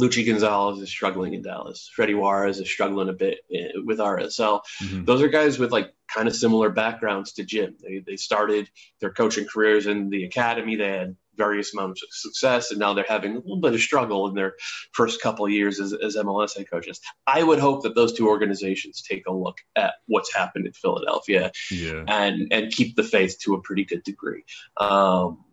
[0.00, 1.90] Luchi Gonzalez is struggling in Dallas.
[1.94, 5.04] Freddie Juarez is struggling a bit eh, with RSL Mhm.
[5.04, 7.76] those are guys with like kind of similar backgrounds to Jim.
[7.82, 10.76] They they started their coaching careers in the academy.
[10.76, 14.28] They had various amounts of success, and now they're having a little bit of struggle
[14.28, 14.54] in their
[14.92, 17.00] first couple of years as, as MLS head coaches.
[17.26, 21.52] I would hope that those two organizations take a look at what's happened in Philadelphia
[21.70, 22.04] Yeah.
[22.06, 24.44] and and keep the faith to a pretty good degree.
[24.76, 25.44] Um,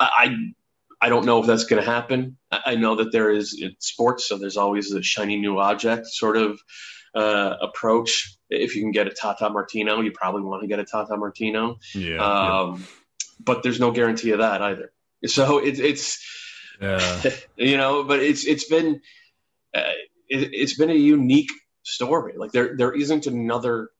[0.00, 0.34] I
[1.00, 2.38] I don't know if that's going to happen.
[2.50, 6.58] I know that there is sports, so there's always a shiny new object sort of
[7.14, 8.34] uh, approach.
[8.48, 11.76] If you can get a Tata Martino, you probably want to get a Tata Martino,
[11.94, 12.16] Yeah.
[12.24, 12.86] um,
[13.38, 14.92] but there's no guarantee of that either.
[15.26, 16.24] So it's it's
[16.80, 17.22] yeah.
[17.56, 19.00] you know, but it's it's been
[19.74, 19.92] uh,
[20.28, 21.50] it, it's been a unique
[21.82, 22.34] story.
[22.36, 23.90] Like there there isn't another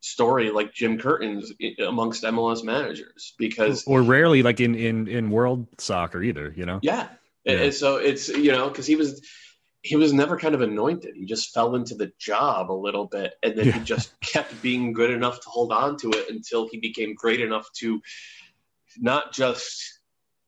[0.00, 5.66] story like Jim Curtin's amongst MLS managers because or rarely like in in in world
[5.78, 7.08] soccer either you know yeah,
[7.44, 7.54] Yeah.
[7.54, 9.26] And so it's you know because he was
[9.80, 11.14] he was never kind of anointed.
[11.14, 13.72] He just fell into the job a little bit, and then Yeah.
[13.72, 17.40] he just kept being good enough to hold on to it until he became great
[17.40, 18.00] enough to
[18.98, 19.93] not just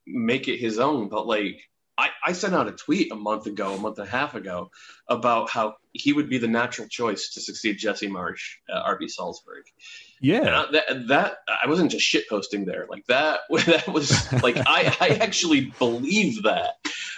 [0.06, 1.60] make it his own, but like
[1.98, 4.70] I, I sent out a tweet a month ago, a month and a half ago,
[5.08, 9.64] about how he would be the natural choice to succeed Jesse Marsch at RB Salzburg.
[10.20, 13.40] And yeah I- that, that I wasn't just shit posting there like that.
[13.66, 16.74] That was like I, I actually believe that,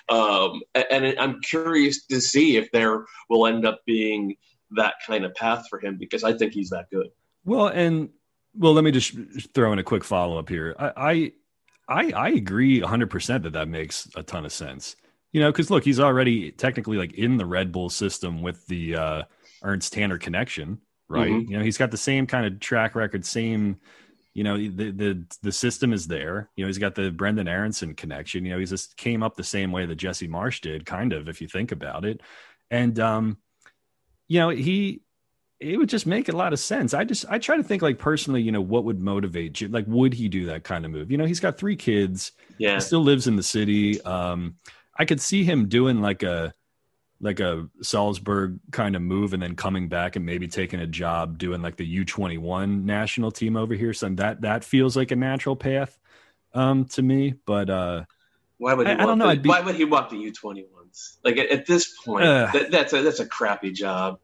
[0.08, 4.36] um, and I'm curious to see if there will end up being
[4.76, 7.08] that kind of path for him because I think he's that good.
[7.44, 8.10] well and
[8.54, 9.16] well let me just
[9.54, 11.32] throw in a quick follow-up here i i
[11.88, 14.96] i, I agree 100% that that makes a ton of sense.
[15.32, 18.96] You know because look he's already technically like in the red bull system with the
[18.96, 19.22] uh
[19.62, 20.78] ernst tanner connection
[21.10, 21.30] right?
[21.30, 21.48] Mhm.
[21.50, 23.76] you know he's got the same kind of track record same
[24.34, 26.48] you know the the the system is there.
[26.56, 28.44] You know he's got the brenden aaronson connection.
[28.44, 31.28] You know he's just came up the same way that jesse marsch did kind of
[31.28, 32.20] if you think about it.
[32.70, 33.38] And um
[34.28, 35.02] you know he
[35.60, 36.94] it would just make a lot of sense.
[36.94, 39.84] I just i try to think like personally you know what would motivate you like
[39.88, 41.10] would he do that kind of move?
[41.10, 42.32] You know he's got three kids.
[42.58, 44.00] Yeah, he still lives in the city.
[44.02, 44.56] Um
[45.00, 46.52] i could see him doing like a
[47.20, 51.38] like a salzburg kind of move and then coming back and maybe taking a job
[51.38, 53.92] doing like the u21 national team over here.
[53.92, 55.98] So that that feels like a natural path
[56.54, 58.04] um to me but uh
[58.58, 61.18] why would he I- I don't know, The, be- why would he want the U21s?
[61.22, 62.52] Like at, at this point, Ugh.
[62.52, 64.18] that, that's a that's a crappy job.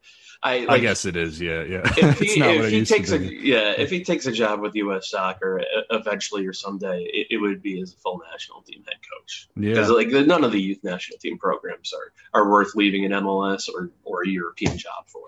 [0.45, 3.17] I, like, i guess it is yeah yeah if it's he, if he takes a
[3.17, 5.09] yeah if he takes a job with U.S.
[5.09, 9.49] Soccer eventually or someday, it, it would be as a full national team head coach.
[9.55, 13.05] yeah Because like the, none of the youth national team programs are are worth leaving
[13.05, 15.21] an MLS or or a European job for.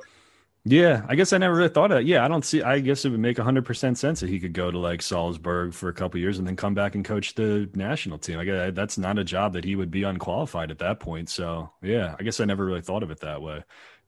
[0.69, 2.05] Yeah, I guess I never really thought of that.
[2.05, 2.61] Yeah, I don't see.
[2.61, 5.73] I guess it would make hundred percent sense that he could go to like Salzburg
[5.73, 8.37] for a couple years and then come back and coach the national team.
[8.37, 11.29] I guess that's not a job that he would be unqualified at that point.
[11.29, 13.63] So yeah, I guess I never really thought of it that way.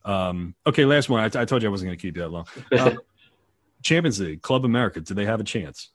[0.06, 1.22] Um, okay, last one.
[1.22, 2.48] I, I told you I wasn't going to keep you that long.
[2.72, 2.96] Uh,
[3.82, 5.02] Champions League, Club America.
[5.02, 5.90] Do they have a chance?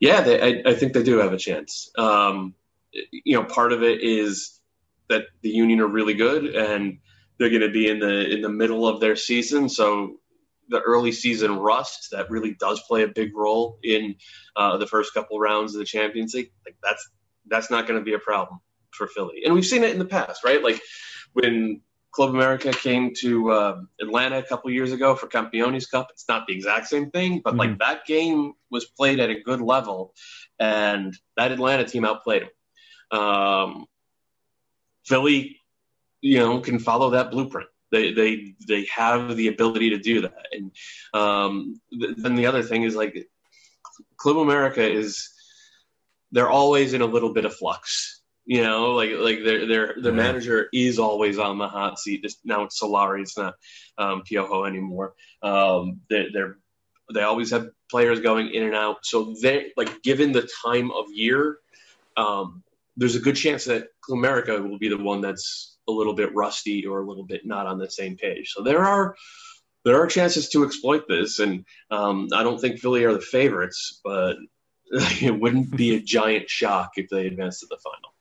[0.00, 1.90] Yeah, they, I, I think they do have a chance.
[1.96, 2.54] Um,
[2.92, 4.60] you know, part of it is
[5.08, 6.98] that the Union are really good and
[7.38, 10.20] they're going to be in the in the middle of their season, so
[10.68, 14.14] the early season rust that really does play a big role in
[14.56, 16.52] uh, the first couple rounds of the Champions League.
[16.64, 17.08] Like that's
[17.46, 18.60] that's not going to be a problem
[18.92, 20.62] for Philly, and we've seen it in the past, right?
[20.62, 20.80] Like
[21.32, 21.80] when
[22.14, 26.08] Club America came to uh, Atlanta a couple years ago for Campeones Cup.
[26.12, 29.60] It's not the exact same thing, but like that game was played at a good
[29.60, 30.14] level,
[30.60, 33.20] and that Atlanta team outplayed them.
[33.20, 33.86] Um,
[35.04, 35.58] Philly,
[36.20, 37.68] you know, can follow that blueprint.
[37.90, 40.46] They they they have the ability to do that.
[40.52, 40.70] And
[41.12, 43.28] um, th- then the other thing is like
[44.16, 45.30] Club America is
[46.30, 48.13] they're always in a little bit of flux.
[48.46, 50.16] You know, like like their their their Yeah.
[50.16, 52.22] manager is always on the hot seat.
[52.22, 53.54] Just now it's Solari, it's not
[53.96, 55.14] um, Piojo anymore.
[55.42, 56.58] Um, they, they're
[57.12, 58.98] they always have players going in and out.
[59.04, 61.58] So they like given the time of year,
[62.16, 62.62] um,
[62.96, 66.86] there's a good chance that America will be the one that's a little bit rusty
[66.86, 68.52] or a little bit not on the same page.
[68.54, 69.16] So there are
[69.84, 74.00] there are chances to exploit this, and um, I don't think Philly are the favorites,
[74.04, 74.36] but
[74.90, 78.13] it wouldn't be a giant shock if they advanced to the final.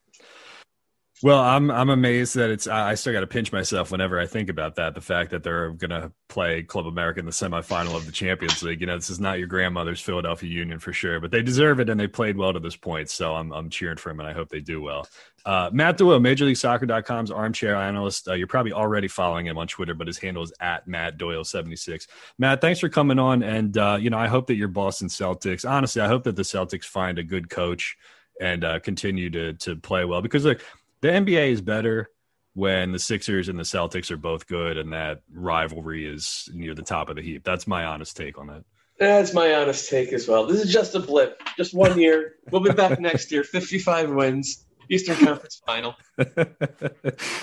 [1.24, 2.68] Well, I'm I'm amazed that it's.
[2.68, 4.94] I still got to pinch myself whenever I think about that.
[4.94, 8.62] The fact that they're going to play Club America in the semifinal of the Champions
[8.62, 8.82] League.
[8.82, 11.90] You know, this is not your grandmother's Philadelphia Union for sure, but they deserve it
[11.90, 13.10] and they played well to this point.
[13.10, 15.08] So I'm I'm cheering for them and I hope they do well.
[15.46, 18.28] Uh, Matt Doyle, MajorLeagueSoccer.com's armchair analyst.
[18.28, 22.06] Uh, you're probably already following him on Twitter, but his handle is at Matt Doyle76.
[22.38, 25.70] Matt, thanks for coming on, and uh, you know I hope that your Boston Celtics.
[25.70, 27.96] Honestly, I hope that the Celtics find a good coach
[28.42, 30.62] and uh, continue to to play well because look
[31.04, 32.10] the NBA is better
[32.54, 36.82] when the Sixers and the Celtics are both good and that rivalry is near the
[36.82, 37.44] top of the heap.
[37.44, 38.64] That's my honest take on that.
[39.00, 40.46] That's my honest take as well.
[40.46, 42.36] This is just a blip, just one year.
[42.52, 43.44] We'll be back next year.
[43.44, 45.96] 55 wins, Eastern Conference Final.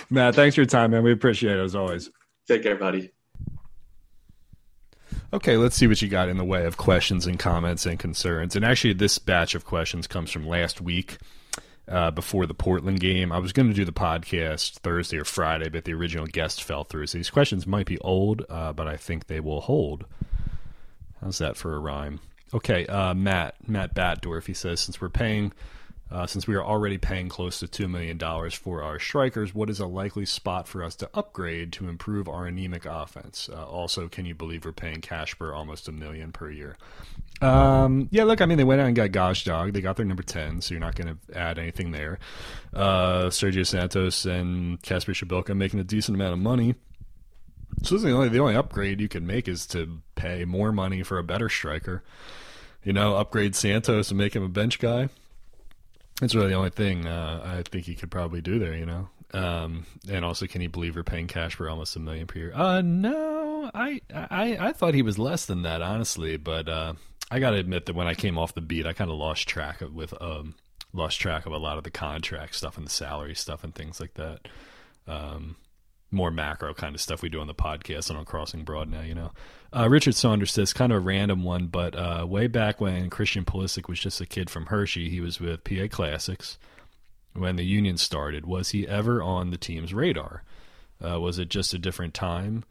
[0.09, 1.03] Matt, thanks for your time, man.
[1.03, 2.09] We appreciate it as always.
[2.49, 3.11] Take care, buddy.
[5.35, 8.57] Okay, let's see what you got in the way of questions and comments and concerns.
[8.57, 11.19] And actually, this batch of questions comes from last week
[11.91, 13.33] uh, before the Portland game.
[13.33, 16.85] I was going to do the podcast Thursday or Friday, but the original guest fell
[16.85, 17.09] through.
[17.09, 20.05] So these questions might be old, uh, but I think they will hold.
[21.21, 22.21] How's that for a rhyme?
[22.55, 24.47] Okay, uh, Matt Matt Batdorf.
[24.47, 25.53] He says since we're paying,
[26.11, 29.71] uh, since we are already paying close to two million dollars for our strikers, what
[29.71, 33.49] is a likely spot for us to upgrade to improve our anemic offense?
[33.53, 36.77] Uh, also, can you believe we're paying Casper almost a million per year?
[37.41, 39.73] Um, yeah, look, I mean, they went out and got Gazdag.
[39.73, 42.19] They got their number 10, so you're not going to add anything there.
[42.75, 46.75] Uh, Sergio Santos and Kacper Przybyłko making a decent amount of money.
[47.83, 51.19] So the only, the only upgrade you can make is to pay more money for
[51.19, 52.03] a better striker.
[52.83, 55.09] You know, upgrade Santos and make him a bench guy.
[56.21, 59.09] That's really the only thing uh, I think he could probably do there, you know.
[59.33, 62.53] Um, and also, can you believe we're paying cash for almost a million per year?
[62.55, 66.37] Uh, no, I, I, I thought he was less than that, honestly.
[66.37, 66.95] But uh,
[67.31, 69.49] I got to admit that when I came off the beat, I kind of lost
[69.49, 70.57] track of with um,
[70.93, 74.01] lost track of a lot of the contract stuff and the salary stuff and things
[74.01, 74.49] like that.
[75.07, 75.57] Um,
[76.11, 79.03] more macro kind of stuff we do on the podcast and on Crossing Broad now,
[79.03, 79.31] you know.
[79.73, 83.45] Uh, Richard Saunders says, kind of a random one, but uh, way back when Christian
[83.45, 86.59] Pulisic was just a kid from Hershey, he was with PA Classics
[87.35, 88.47] when the union started.
[88.47, 90.43] Was he ever on the team's radar?
[91.05, 92.65] Uh, was it just a different time?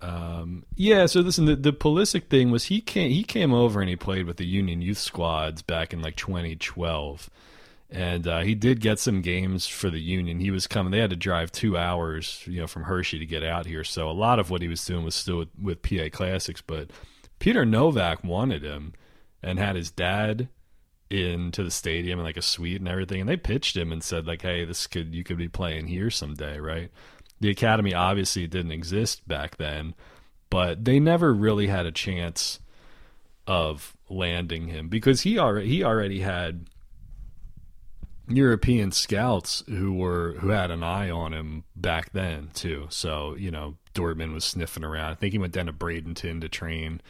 [0.00, 3.88] Um, yeah, so listen, the, the Pulisic thing was he came he came over and
[3.88, 7.30] he played with the Union youth squads back in like 2012,
[7.92, 10.40] and uh, he did get some games for the Union.
[10.40, 13.42] He was coming; they had to drive two hours, you know, from Hershey to get
[13.42, 13.84] out here.
[13.84, 16.62] So a lot of what he was doing was still with, with PA Classics.
[16.62, 16.90] But
[17.38, 18.94] Peter Nowak wanted him
[19.42, 20.48] and had his dad
[21.10, 24.26] into the stadium and like a suite and everything, and they pitched him and said
[24.26, 26.90] like, "Hey, this could you could be playing here someday, right?"
[27.40, 29.94] The academy obviously didn't exist back then,
[30.48, 32.60] but they never really had a chance
[33.46, 36.66] of landing him because he already he already had
[38.28, 42.86] European scouts who were who had an eye on him back then too.
[42.90, 45.10] So you know Dortmund was sniffing around.
[45.10, 47.00] I think he went down to Bradenton to train,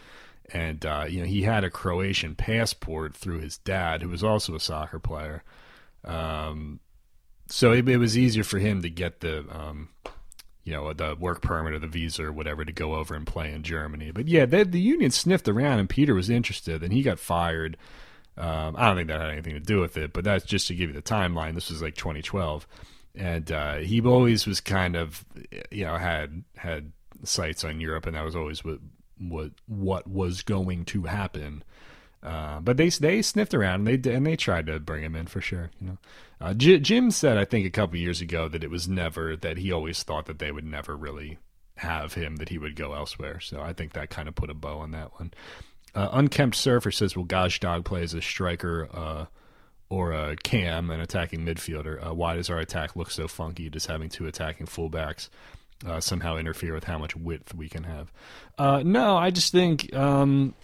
[0.53, 4.55] and uh, you know he had a Croatian passport through his dad, who was also
[4.55, 5.45] a soccer player.
[6.05, 6.81] Um,
[7.49, 9.91] so it, it was easier for him to get the um,
[10.65, 13.53] you know the work permit or the visa or whatever to go over and play
[13.53, 14.11] in Germany.
[14.13, 17.77] But yeah, they, the union sniffed around, and Peter was interested, and he got fired.
[18.37, 20.75] Um, I don't think that had anything to do with it, but that's just to
[20.75, 21.55] give you the timeline.
[21.55, 22.67] This was like 2012,
[23.15, 25.25] and uh, he always was kind of,
[25.71, 26.93] you know, had had
[27.25, 28.79] sights on Europe, and that was always what
[29.19, 31.63] what what was going to happen.
[32.23, 35.27] Uh, but they they sniffed around and they and they tried to bring him in
[35.27, 35.71] for sure.
[35.81, 35.99] You know,
[36.41, 39.59] uh, J- Jim said I think a couple years ago that it was never that
[39.59, 41.39] he always thought that they would never really
[41.77, 43.41] have him that he would go elsewhere.
[43.41, 45.33] So I think that kind of put a bow on that one.
[45.95, 49.27] Uh, Unkempt Surfer says, "Will Gazdag play as a striker uh,
[49.89, 52.07] or a cam, an attacking midfielder?
[52.07, 53.69] Uh, why does our attack look so funky?
[53.71, 55.29] Just having two attacking fullbacks."
[55.87, 58.13] uh, somehow interfere with how much width we can have.
[58.59, 60.55] Uh, no, I just think um,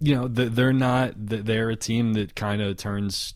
[0.00, 3.34] you know they're not they're a team that kind of turns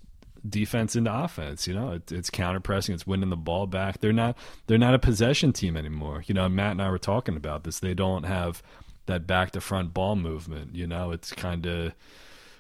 [0.49, 1.67] defense into offense.
[1.67, 4.01] You know, it's counter pressing, it's winning the ball back.
[4.01, 6.23] They're not they're not a possession team anymore.
[6.27, 7.81] You know, Matt and I were talking about this.
[7.81, 8.63] They don't have
[9.07, 10.75] that back to front ball movement.
[10.75, 11.93] You know, it's kind of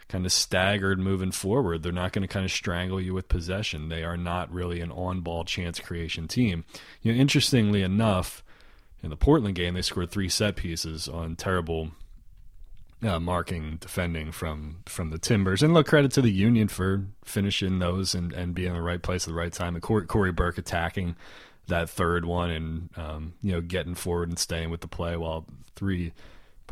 [0.09, 1.83] kind of staggered moving forward.
[1.83, 3.89] They're not going to kind of strangle you with possession.
[3.89, 6.65] They are not really an on ball chance creation team.
[7.01, 8.45] You know, interestingly enough,
[9.03, 11.93] in the Portland game, they scored three set pieces on terrible
[13.03, 15.63] uh, marking defending from from the Timbers.
[15.63, 19.03] And look, credit to the Union for finishing those and, and being in the right
[19.03, 19.75] place at the right time.
[19.75, 21.17] And Corey, Corey Burke attacking
[21.69, 25.47] that third one and um, you know getting forward and staying with the play while
[25.75, 26.13] three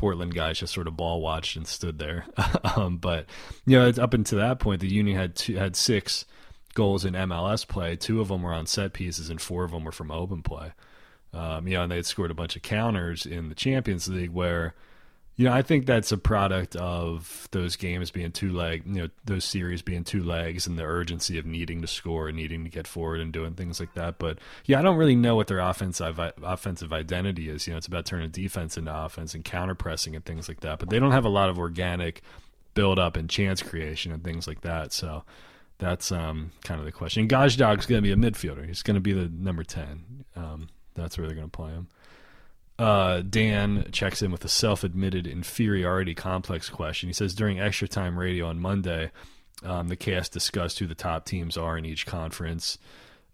[0.01, 2.25] Portland guys just sort of ball watched and stood there.
[2.75, 3.27] um, but
[3.67, 6.25] you know, up until that point, the Union had two, had six
[6.73, 7.95] goals in MLS play.
[7.95, 10.71] Two of them were on set pieces, and four of them were from open play.
[11.33, 14.31] Um, you know, and they had scored a bunch of counters in the Champions League
[14.31, 14.73] where
[15.41, 19.09] you know, I think that's a product of those games being two leg, you know,
[19.25, 22.69] those series being two legs and the urgency of needing to score and needing to
[22.69, 24.19] get forward and doing things like that.
[24.19, 27.65] But yeah, I don't really know what their offensive offensive identity is.
[27.65, 30.77] You know, it's about turning defense into offense and counter pressing and things like that.
[30.77, 32.21] But they don't have a lot of organic
[32.75, 34.93] build up and chance creation and things like that.
[34.93, 35.23] So
[35.79, 37.27] that's um, kind of the question.
[37.27, 38.67] Gazdag's going to be a midfielder.
[38.67, 40.23] He's going to be the number ten.
[40.35, 41.87] Um, that's where they're going to play him.
[42.81, 47.09] Uh, Dan checks in with a self admitted inferiority complex question.
[47.09, 49.11] He says during extra time radio on Monday,
[49.63, 52.79] um, the cast discussed who the top teams are in each conference,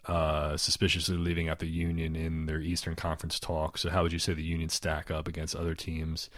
[0.05, 3.77] uh, suspiciously leaving out the Union in their Eastern Conference talk.
[3.77, 6.29] So, how would you say the Union stack up against other teams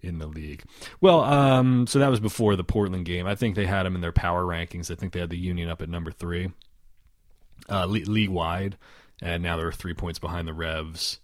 [0.00, 0.64] in the league?
[1.02, 3.26] Well, um, so that was before the Portland game.
[3.26, 4.90] I think they had them in their power rankings.
[4.90, 6.50] I think they had the Union up at number three,
[7.68, 8.78] uh, league wide,
[9.20, 11.18] and now they're three points behind the Revs.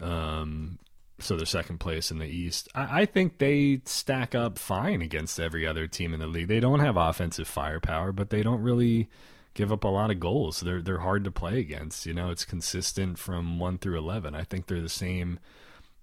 [0.00, 0.78] Um,
[1.18, 2.68] so they're second place in the East.
[2.74, 6.48] I, I, think they stack up fine against every other team in the league.
[6.48, 9.08] They don't have offensive firepower, but they don't really
[9.54, 10.60] give up a lot of goals.
[10.60, 12.06] They're they're hard to play against.
[12.06, 14.34] You know, it's consistent from one through eleven.
[14.34, 15.40] I think they're the same.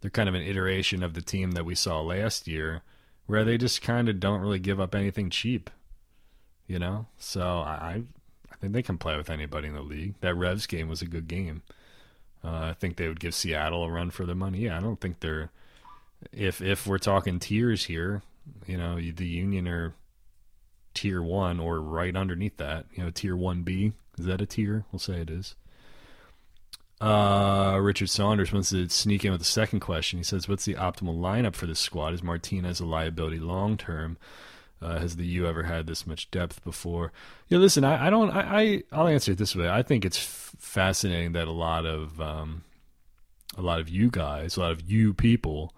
[0.01, 2.81] They're kind of an iteration of the team that we saw last year,
[3.27, 5.69] where they just kind of don't really give up anything cheap.
[6.67, 8.01] You know, so I
[8.51, 10.15] I think they can play with anybody in the league.
[10.21, 11.61] That Revs game was a good game.
[12.43, 14.59] Uh, I think they would give Seattle a run for their money.
[14.59, 15.51] Yeah, I don't think they're.
[16.31, 18.21] If if we're talking tiers here,
[18.65, 19.93] you know, the Union are
[20.93, 22.85] tier one or right underneath that.
[22.93, 24.85] You know, tier one B is that a tier?
[24.91, 25.55] We'll say it is.
[27.01, 30.19] Uh, Richard Saunders wants to sneak in with a second question.
[30.19, 32.13] He says, "What's the optimal lineup for this squad?
[32.13, 34.17] Is Martinez a liability long term?"
[34.83, 37.13] Uh, has the U ever had this much depth before?
[37.47, 38.31] Yeah, listen, I, I don't.
[38.31, 39.69] I, I will answer it this way.
[39.69, 42.63] I think it's f- fascinating that a lot of um,
[43.57, 45.73] a lot of you guys, a lot of you people,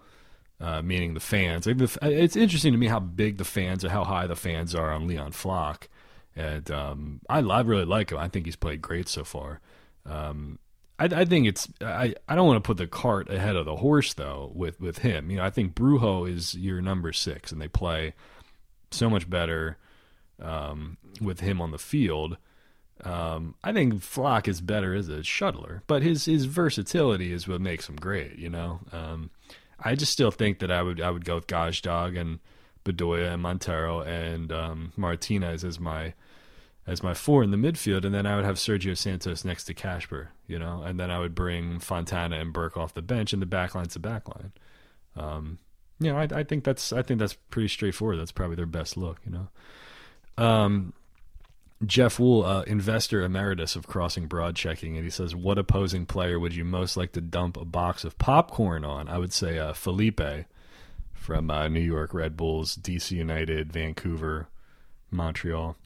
[0.60, 1.66] uh, meaning the fans.
[1.66, 4.74] Like the, it's interesting to me how big the fans are, how high the fans
[4.74, 5.88] are on Leon Flach,
[6.34, 8.18] and um, I, I really like him.
[8.18, 9.60] I think he's played great so far.
[10.04, 10.58] Um,
[10.98, 13.76] I, I, think it's I, I don't want to put the cart ahead of the
[13.76, 15.30] horse though with with him.
[15.30, 18.14] You know, I think Brujo is your number six, and they play
[18.90, 19.78] so much better
[20.40, 22.36] um, with him on the field.
[23.04, 27.60] Um, I think Flach is better as a shuttler, but his his versatility is what
[27.60, 28.38] makes him great.
[28.38, 29.30] You know, um,
[29.78, 32.38] I just still think that I would I would go with Gazdag and
[32.84, 36.14] Bedoya and Monteiro and um, Martinez as my
[36.86, 39.74] as my four in the midfield, and then I would have Sergio Santos next to
[39.74, 43.42] Kacper, you know, and then I would bring Fontana and Burke off the bench, and
[43.42, 44.52] the backline's the backline.
[45.16, 45.58] Um,
[46.00, 48.18] know, I, I think that's I think that's pretty straightforward.
[48.18, 49.20] That's probably their best look.
[49.24, 50.92] You know, um,
[51.84, 56.38] Jeff Wool, uh, investor emeritus of Crossing Broad Checking, and he says, "What opposing player
[56.38, 59.72] would you most like to dump a box of popcorn on?" I would say uh,
[59.72, 60.20] Felipe
[61.14, 64.48] from uh, New York Red Bulls, DC United, Vancouver,
[65.10, 65.76] Montreal.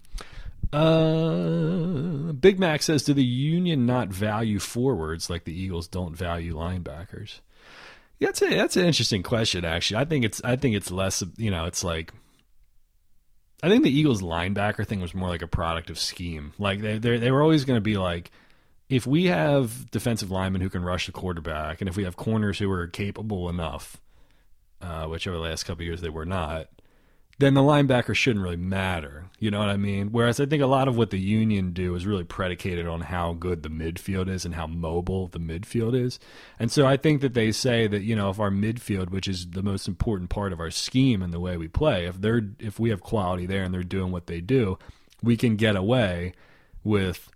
[0.72, 6.56] Uh, Big Mac says, "Do the Union not value forwards like the Eagles don't value
[6.56, 7.40] linebackers?"
[8.20, 9.64] That's a that's an interesting question.
[9.64, 11.22] Actually, I think it's I think it's less.
[11.36, 12.12] You know, it's like
[13.62, 16.53] I think the Eagles linebacker thing was more like a product of scheme.
[16.59, 18.30] Like they they were always going to be like,
[18.88, 22.59] if we have defensive linemen who can rush the quarterback, and if we have corners
[22.59, 24.01] who are capable enough,
[24.80, 26.68] uh, which over the last couple years they were not,
[27.41, 29.24] then the linebacker shouldn't really matter.
[29.38, 30.12] You know what I mean?
[30.12, 33.32] Whereas I think a lot of what the Union do is really predicated on how
[33.32, 36.20] good the midfield is and how mobile the midfield is.
[36.59, 39.51] And so I think that they say that, you know, if our midfield, which is
[39.53, 42.78] the most important part of our scheme and the way we play, if they're if
[42.78, 44.78] we have quality there and they're doing what they do,
[45.22, 46.34] we can get away
[46.84, 47.30] with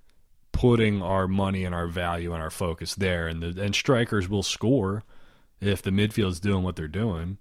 [0.52, 4.42] putting our money and our value and our focus there, and the and strikers will
[4.42, 5.02] score
[5.62, 7.38] if the midfield's doing what they're doing.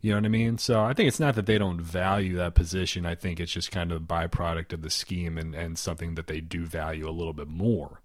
[0.00, 0.58] You know what I mean?
[0.58, 3.06] So I think it's not that they don't value that position.
[3.06, 6.26] I think it's just kind of a byproduct of the scheme and, and something that
[6.26, 8.00] they do value a little bit more.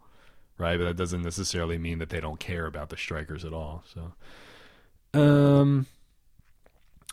[0.58, 0.78] Right?
[0.78, 3.84] But that doesn't necessarily mean that they don't care about the strikers at all.
[3.94, 5.86] So um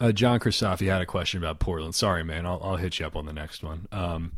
[0.01, 1.95] uh, John Kristoff, had a question about Portland.
[1.95, 2.47] Sorry, man.
[2.47, 3.89] I'll, I'll hit you up on the next one.
[3.91, 4.33] Um,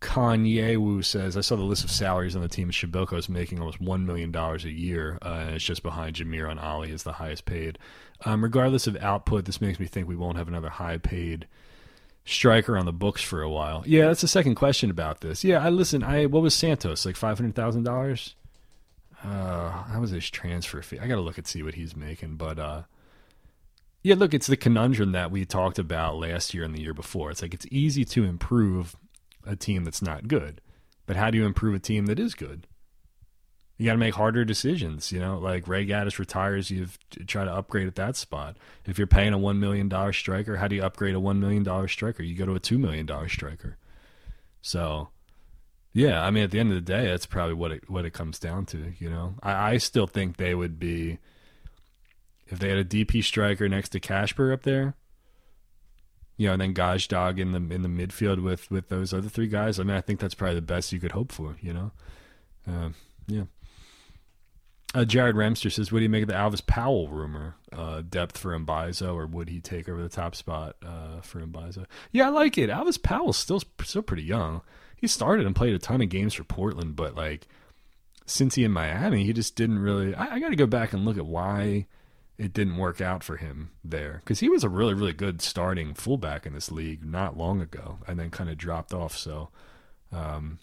[0.00, 2.70] Kanye Wu says, I saw the list of salaries on the team.
[2.70, 6.60] Przybyłko is making almost $1 million a year, uh, and it's just behind Jamiro and
[6.60, 7.78] Ali as the highest paid.
[8.24, 11.46] Um, regardless of output, this makes me think we won't have another high paid
[12.24, 13.82] striker on the books for a while.
[13.86, 15.44] Yeah, that's the second question about this.
[15.44, 16.02] Yeah, I listen.
[16.02, 18.34] I what was Santos like five hundred thousand dollars?
[19.22, 20.98] Uh, how was his transfer fee?
[20.98, 22.36] I got to look and see what he's making.
[22.36, 22.82] But uh,
[24.02, 27.30] yeah, look, it's the conundrum that we talked about last year and the year before.
[27.30, 28.96] It's like it's easy to improve
[29.46, 30.60] a team that's not good,
[31.06, 32.66] but how do you improve a team that is good?
[33.84, 35.12] You got to make harder decisions.
[35.12, 36.86] You know, like Ray Gaddis retires, you
[37.26, 38.56] try to upgrade at that spot.
[38.86, 41.64] If you're paying a one million dollar striker, how do you upgrade a one million
[41.64, 42.22] dollar striker?
[42.22, 43.76] You go to a two million dollar striker.
[44.62, 45.10] So,
[45.92, 48.14] yeah, I mean, at the end of the day, that's probably what it what it
[48.14, 48.94] comes down to.
[48.98, 51.18] You know, I, I still think they would be
[52.46, 54.94] if they had a DP striker next to Kacper up there.
[56.38, 59.48] You know, and then Gazdag in the in the midfield with with those other three
[59.48, 59.78] guys.
[59.78, 61.58] I mean, I think that's probably the best you could hope for.
[61.60, 61.92] You know,
[62.66, 62.88] uh,
[63.26, 63.44] yeah.
[64.94, 67.56] Uh, Jared Remster says, "What do you make of the Alvas Powell rumor?
[67.72, 71.86] Uh, depth for Mbaizo, or would he take over the top spot uh, for Mbaizo?
[72.12, 72.70] Yeah, I like it.
[72.70, 74.62] Alvas Powell's still still pretty young.
[74.96, 77.48] He started and played a ton of games for Portland, but like
[78.24, 80.14] since he in Miami, he just didn't really.
[80.14, 81.86] I, I got to go back and look at why
[82.38, 85.92] it didn't work out for him there because he was a really really good starting
[85.94, 89.16] fullback in this league not long ago, and then kind of dropped off.
[89.16, 89.50] So."
[90.12, 90.60] Um,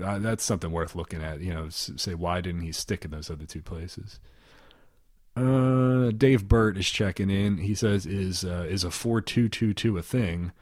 [0.00, 1.40] uh, that's something worth looking at.
[1.40, 4.20] You know, say why didn't he stick in those other two places?
[5.34, 7.58] Uh, Dave Burt is checking in.
[7.58, 10.52] He says, "Is uh, is a four two two two a thing?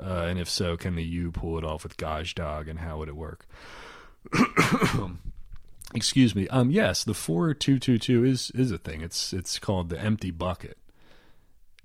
[0.00, 3.08] Uh, and if so, can the U pull it off with Gazdag, and how would
[3.08, 3.46] it work?"
[5.94, 6.46] Excuse me.
[6.48, 9.00] Um, yes, the four two two two is is a thing.
[9.00, 10.78] It's it's called the empty bucket,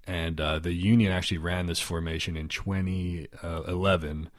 [0.06, 4.30] and uh, the Union actually ran this formation in 2011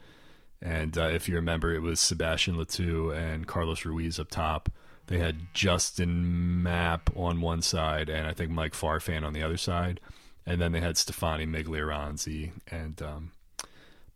[0.65, 4.69] and uh, if you remember, it was Sebastian Le and Carlos Ruiz up top.
[5.05, 9.57] They had Justin Mapp on one side, and I think Mike Farfan on the other
[9.57, 9.99] side.
[10.43, 13.31] And then they had Stefani Miglioranzi and um,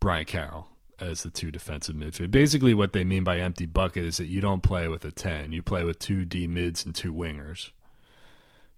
[0.00, 0.66] Brian Carroll
[0.98, 2.32] as the two defensive midfield.
[2.32, 5.52] Basically, what they mean by empty bucket is that you don't play with a 10.
[5.52, 7.70] You play with two D mids and two wingers.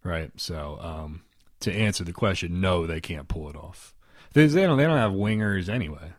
[0.05, 0.31] Right?
[0.37, 1.23] So, um,
[1.61, 3.95] to answer the question, no, they can't pull it off.
[4.35, 6.13] They, they, don't, they don't have wingers anyway.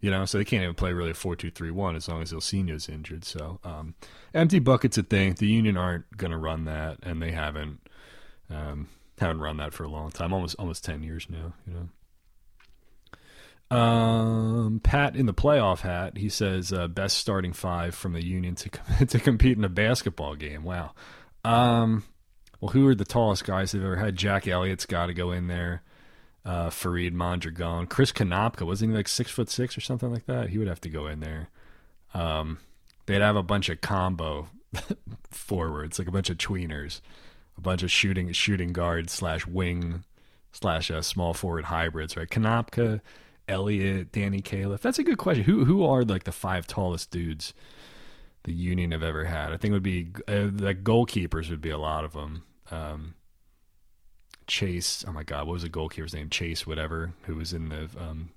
[0.00, 3.24] You know, so they can't even play really a four-two-three-one as long as Ilsinho's injured.
[3.24, 3.94] So, um,
[4.32, 5.34] empty buckets a thing.
[5.34, 7.80] The Union aren't going to run that, and they haven't
[8.48, 8.88] um,
[9.18, 11.52] haven't run that for a long time, almost almost ten years now.
[11.66, 11.88] You know.
[13.70, 18.54] Um, Pat in the playoff hat, he says uh, best starting five from the Union
[18.54, 18.70] to
[19.06, 20.62] to compete in a basketball game.
[20.62, 20.92] Wow.
[21.44, 22.04] Um,
[22.60, 24.16] well, who are the tallest guys they've ever had?
[24.16, 25.82] Jack Elliott's got to go in there
[26.48, 30.48] uh, Faryd Mondragon, Chris Konopka wasn't he like six foot six or something like that?
[30.48, 31.50] He would have to go in there.
[32.14, 32.58] Um,
[33.04, 34.48] they'd have a bunch of combo
[35.30, 37.02] forwards, like a bunch of tweeners,
[37.58, 40.04] a bunch of shooting shooting guards slash wing
[40.50, 42.30] slash uh, small forward hybrids, right?
[42.30, 43.02] Konopka,
[43.46, 44.80] Elliott, Danny Califf.
[44.80, 45.44] That's a good question.
[45.44, 47.52] Who who are like the five tallest dudes
[48.44, 49.52] the Union have ever had?
[49.52, 52.44] I think it would be uh, like goalkeepers would be a lot of them.
[52.70, 53.14] Um,
[54.48, 55.04] Chase.
[55.06, 56.30] Oh my God, what was the goalkeeper's name?
[56.30, 58.30] Chase, whatever, who was in the um,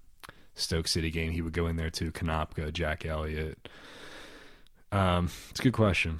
[0.53, 1.31] Stoke City game.
[1.31, 2.11] He would go in there too.
[2.11, 3.67] Konopka, Jack Elliott.
[4.91, 6.19] Um, it's a good question.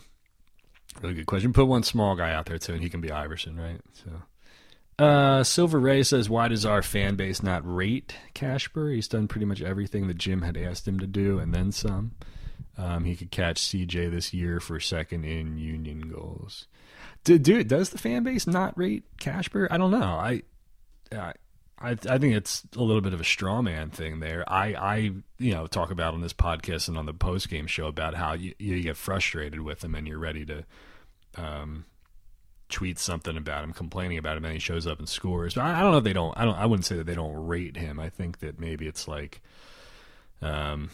[1.02, 1.54] Really good question.
[1.54, 3.82] Put one small guy out there too, and he can be Iverson, right?
[3.94, 8.94] So, uh, Silver Ray says, "Why does our fan base not rate Kacper?
[8.94, 12.12] He's done pretty much everything that Jim had asked him to do, and then some.
[12.78, 16.68] Um, he could catch CJ this year for second in Union goals."
[17.24, 19.68] Do does the fan base not rate Kacper?
[19.70, 20.02] I don't know.
[20.02, 20.42] I,
[21.12, 21.34] I,
[21.80, 24.44] I think it's a little bit of a straw man thing there.
[24.48, 24.96] I, I,
[25.38, 28.34] you know, talk about on this podcast and on the post game show about how
[28.34, 30.66] you, you get frustrated with him and you're ready to,
[31.36, 31.86] um,
[32.70, 35.54] tweet something about him, complaining about him, and he shows up and scores.
[35.54, 36.36] But I, I don't know if they don't.
[36.38, 36.56] I don't.
[36.56, 38.00] I wouldn't say that they don't rate him.
[38.00, 39.42] I think that maybe it's like,
[40.42, 40.90] um,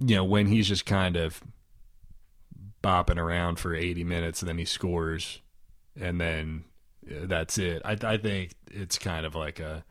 [0.00, 1.42] you know, when he's just kind of
[2.82, 5.40] bopping around for 80 minutes and then he scores
[6.00, 6.64] and then
[7.04, 7.82] that's it.
[7.84, 9.84] I, I think it's kind of like a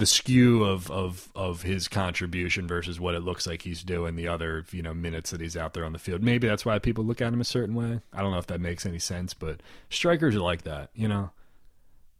[0.00, 4.26] the skew of of of his contribution versus what it looks like he's doing the
[4.26, 6.22] other you know minutes that he's out there on the field.
[6.22, 8.00] Maybe that's why people look at him a certain way.
[8.12, 11.30] I don't know if that makes any sense, but strikers are like that, you know.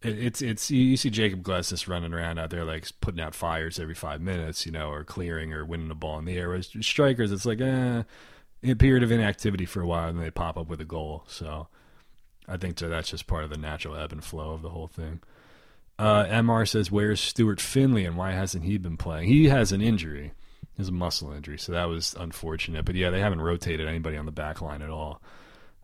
[0.03, 3.79] It, it's it's you see Jakob Glesnes running around out there like putting out fires
[3.79, 6.49] every five minutes, you know, or clearing or winning the ball in the air.
[6.49, 8.03] Whereas strikers, it's like eh,
[8.63, 11.23] a period of inactivity for a while and they pop up with a goal.
[11.27, 11.67] So
[12.47, 14.87] I think that that's just part of the natural ebb and flow of the whole
[14.87, 15.21] thing.
[15.97, 19.27] Uh, Mr says, "Where's Stuart Findlay and why hasn't he been playing?
[19.27, 20.31] He has an injury,
[20.89, 22.85] a muscle injury, so that was unfortunate.
[22.85, 25.21] But yeah, they haven't rotated anybody on the back line at all.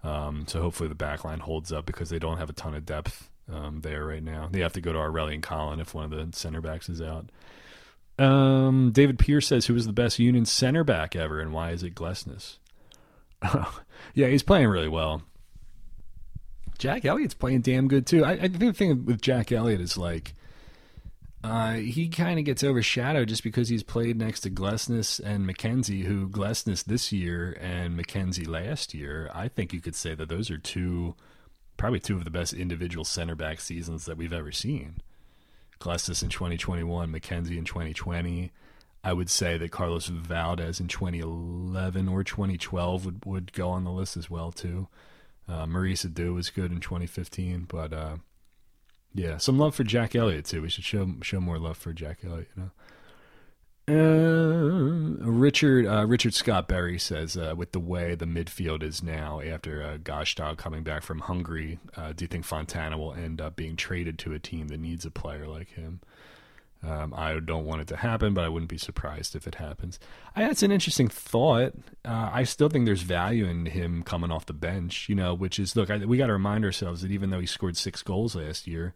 [0.03, 2.85] Um, so hopefully the back line holds up because they don't have a ton of
[2.85, 4.47] depth um, there right now.
[4.51, 7.29] They have to go to Aurelien Collin if one of the center backs is out.
[8.19, 11.83] Um, David Pierce says, "Who is the best Union center back ever, and why is
[11.83, 12.57] it Glesnes?"
[14.13, 15.21] yeah, he's playing really well.
[16.77, 18.23] Jack Elliott's playing damn good too.
[18.23, 20.33] I, I think the thing with Jack Elliott is like
[21.43, 26.03] uh, he kind of gets overshadowed just because he's played next to Glesnes and McKenzie,
[26.03, 29.31] who Glesnes this year and McKenzie last year.
[29.33, 31.15] I think you could say that those are two,
[31.77, 34.97] probably two of the best individual center back seasons that we've ever seen.
[35.79, 38.51] Glesnes in 2021, McKenzie in 2020.
[39.07, 43.89] I would say that Carlos Valdés in 2011 or 2012 would, would go on the
[43.89, 44.89] list as well too.
[45.47, 48.17] Uh, Maurice Edu was good in 2015, but uh,
[49.13, 50.61] yeah, some love for Jack Elliott too.
[50.61, 52.49] We should show show more love for Jack Elliott.
[52.57, 52.71] You know.
[53.89, 59.39] Uh, Richard uh, Richard Scott Berry says, uh, with the way the midfield is now
[59.39, 63.55] after uh, Gazdag coming back from Hungary, uh, do you think Fontana will end up
[63.55, 66.01] being traded to a team that needs a player like him?
[66.83, 69.99] Um, I don't want it to happen, but I wouldn't be surprised if it happens.
[70.35, 71.73] I, that's an interesting thought.
[72.05, 75.57] Uh, I still think there's value in him coming off the bench, you know, which
[75.57, 78.35] is look, I, we got to remind ourselves that even though he scored six goals
[78.35, 78.93] last year,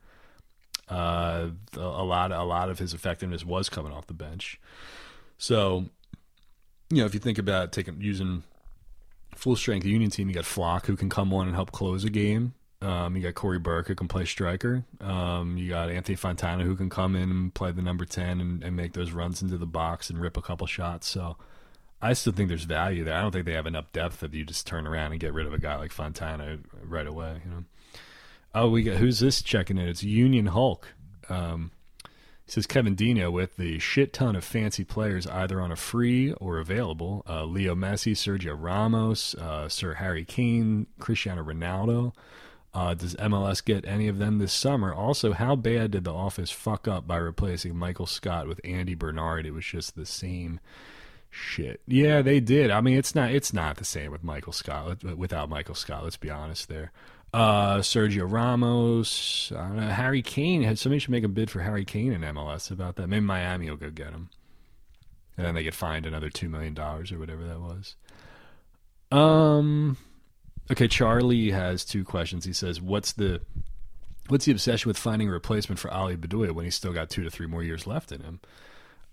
[0.90, 4.60] uh, a lot, a lot of his effectiveness was coming off the bench.
[5.38, 5.86] So,
[6.92, 8.44] you know, if you think about taking using
[9.36, 12.10] full strength Union team, you got Flach who can come on and help close a
[12.10, 12.54] game.
[12.82, 14.84] Um, you got Corey Burke who can play striker.
[15.00, 18.64] Um, you got Anthony Fontana who can come in and play the number ten and,
[18.64, 21.08] and, make those runs into the box and rip a couple shots.
[21.08, 21.38] So
[22.02, 23.14] I still think there's value there.
[23.14, 25.46] I don't think they have enough depth that you just turn around and get rid
[25.46, 27.42] of a guy like Fontana right away.
[27.46, 27.64] You know.
[28.56, 29.88] Oh, we got who's this checking in?
[29.88, 30.88] It's Union Hulk.
[31.30, 31.72] Um,
[32.48, 36.58] says Kevin Dino with the shit ton of fancy players either on a free or
[36.58, 37.24] available.
[37.30, 42.14] Uh, Leo Messi, Sergio Ramos, uh, Sir Harry Kane, Cristiano Ronaldo.
[42.74, 44.94] Uh, does MLS get any of them this summer?
[44.94, 49.46] Also, how bad did The Office fuck up by replacing Michael Scott with Andy Bernard?
[49.46, 50.62] It was just the same
[51.30, 51.82] shit.
[51.86, 52.72] Yeah, they did.
[52.72, 56.04] I mean, it's not it's not the same with Michael Scott without Michael Scott.
[56.04, 56.92] Let's be honest there.
[57.34, 60.76] Uh, Sergio Ramos, know, Harry Kane.
[60.76, 63.08] Somebody should make a bid for Harry Kane in MLS about that.
[63.08, 64.30] Maybe Miami will go get him,
[65.38, 67.96] and then they could find another two million dollars or whatever that was.
[69.12, 69.98] Um.
[70.72, 72.46] Okay, Charlie has two questions.
[72.46, 73.42] He says, "What's the
[74.30, 77.24] what's the obsession with finding a replacement for Ali Bedoya when he's still got two
[77.24, 78.40] to three more years left in him?"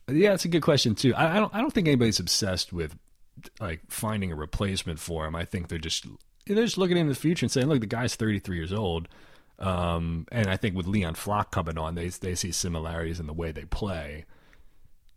[0.09, 1.14] Yeah, it's a good question too.
[1.14, 2.96] I, I don't I don't think anybody's obsessed with
[3.61, 5.34] like finding a replacement for him.
[5.34, 6.06] I think they're just
[6.46, 9.09] they're just looking into the future and saying, "Look, the guy's 33 years old."
[9.59, 13.32] Um, and I think with Leon Flach coming on, they they see similarities in the
[13.32, 14.26] way they play,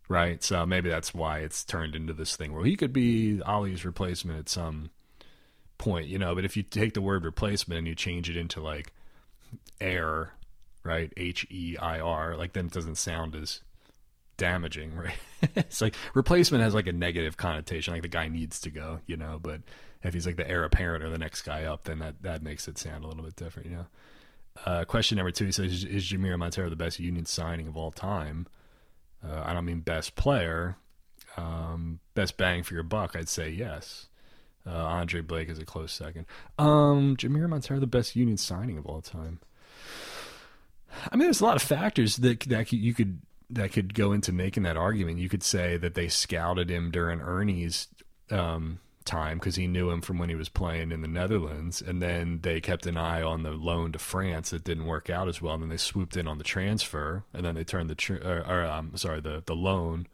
[0.10, 0.44] right?
[0.44, 4.40] So maybe that's why it's turned into this thing where he could be Ali's replacement
[4.40, 4.90] at some
[5.82, 6.34] point, you know.
[6.36, 8.94] But if you take the word replacement and you change it into like
[9.82, 10.34] air,
[10.84, 11.12] right?
[11.18, 13.62] H E I R, like then it doesn't sound as
[14.38, 15.18] damaging, right?
[15.56, 19.18] it's like replacement has like a negative connotation, like the guy needs to go, you
[19.18, 19.40] know.
[19.42, 19.62] But
[20.04, 22.68] if he's like the heir apparent or the next guy up, then that that makes
[22.68, 23.86] it sound a little bit different, you know.
[24.66, 27.76] Uh, question number two: He says, "Is, is Jamiro Monteiro the best Union signing of
[27.76, 28.48] all time?"
[29.24, 30.78] Uh, I don't mean best player,
[31.38, 33.16] um, best bang for your buck.
[33.16, 34.08] I'd say yes.
[34.66, 36.26] Uh, Andre Blake is a close second.
[36.60, 39.40] Um, Jamiro Monteiro, the best Union signing of all time.
[41.12, 44.32] I mean, there's a lot of factors that that you could that could go into
[44.32, 45.20] making that argument.
[45.20, 47.88] You could say that they scouted him during Ernie's
[48.30, 52.02] um, time because he knew him from when he was playing in the Netherlands, and
[52.02, 55.42] then they kept an eye on the loan to France that didn't work out as
[55.42, 55.54] well.
[55.56, 58.46] And then they swooped in on the transfer, and then they turned the tra- or,
[58.48, 60.08] or um, sorry the the loan,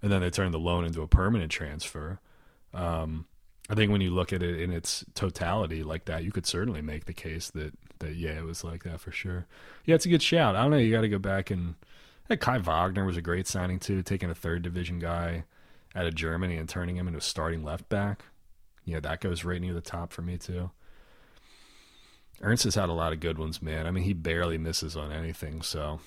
[0.00, 2.20] and then they turned the loan into a permanent transfer.
[2.74, 3.26] Um,
[3.72, 6.82] I think when you look at it in its totality like that, you could certainly
[6.82, 9.46] make the case that that yeah, it was like that for sure.
[9.86, 10.54] Yeah, it's a good shout.
[10.54, 10.76] I don't know.
[10.76, 11.76] You got to go back and
[12.28, 15.44] like Kai Wagner was a great signing too, taking a third division guy
[15.96, 18.26] out of Germany and turning him into a starting left back.
[18.84, 20.70] Yeah, that goes right near the top for me too.
[22.42, 23.86] Ernst has had a lot of good ones, man.
[23.86, 25.98] I mean, he barely misses on anything, so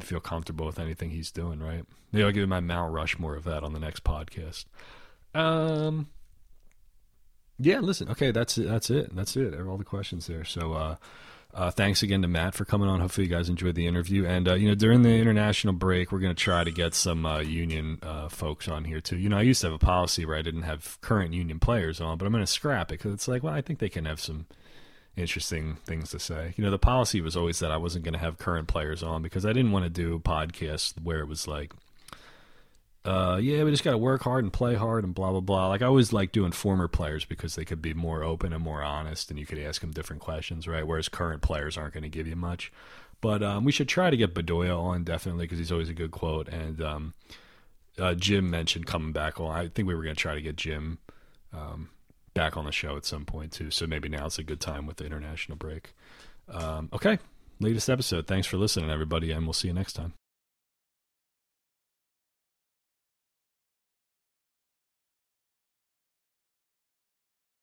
[0.00, 1.84] feel comfortable with anything he's doing, right?
[2.12, 4.64] Maybe I'll give you my Mount Rushmore of that on the next podcast.
[5.34, 6.08] Um,
[7.58, 8.08] yeah, listen.
[8.10, 8.68] Okay, that's it.
[8.68, 9.14] That's it.
[9.14, 9.60] That's it.
[9.60, 10.44] All the questions there.
[10.44, 10.96] So, uh,
[11.54, 13.00] uh, thanks again to Matt for coming on.
[13.00, 14.26] Hopefully, you guys enjoyed the interview.
[14.26, 17.24] And uh, you know, during the international break, we're going to try to get some
[17.24, 19.16] uh, union uh, folks on here too.
[19.16, 22.00] You know, I used to have a policy where I didn't have current union players
[22.00, 24.04] on, but I'm going to scrap it because it's like, well, I think they can
[24.04, 24.46] have some
[25.16, 26.54] interesting things to say.
[26.56, 29.22] You know, the policy was always that I wasn't going to have current players on
[29.22, 31.72] because I didn't want to do podcasts where it was like
[33.04, 35.68] uh, yeah, we just got to work hard and play hard and blah blah blah.
[35.68, 38.82] Like I always like doing former players because they could be more open and more
[38.82, 40.86] honest, and you could ask them different questions, right?
[40.86, 42.72] Whereas current players aren't going to give you much.
[43.20, 46.10] But um, we should try to get Bedoya on definitely because he's always a good
[46.10, 46.48] quote.
[46.48, 47.14] And um,
[47.98, 49.38] uh, Jim mentioned coming back.
[49.38, 50.98] Well, I think we were going to try to get Jim
[51.52, 51.90] um,
[52.34, 53.70] back on the show at some point too.
[53.70, 55.94] So maybe now now's a good time with the international break.
[56.48, 57.18] Um, okay,
[57.60, 58.26] latest episode.
[58.26, 60.14] Thanks for listening, everybody, and we'll see you next time.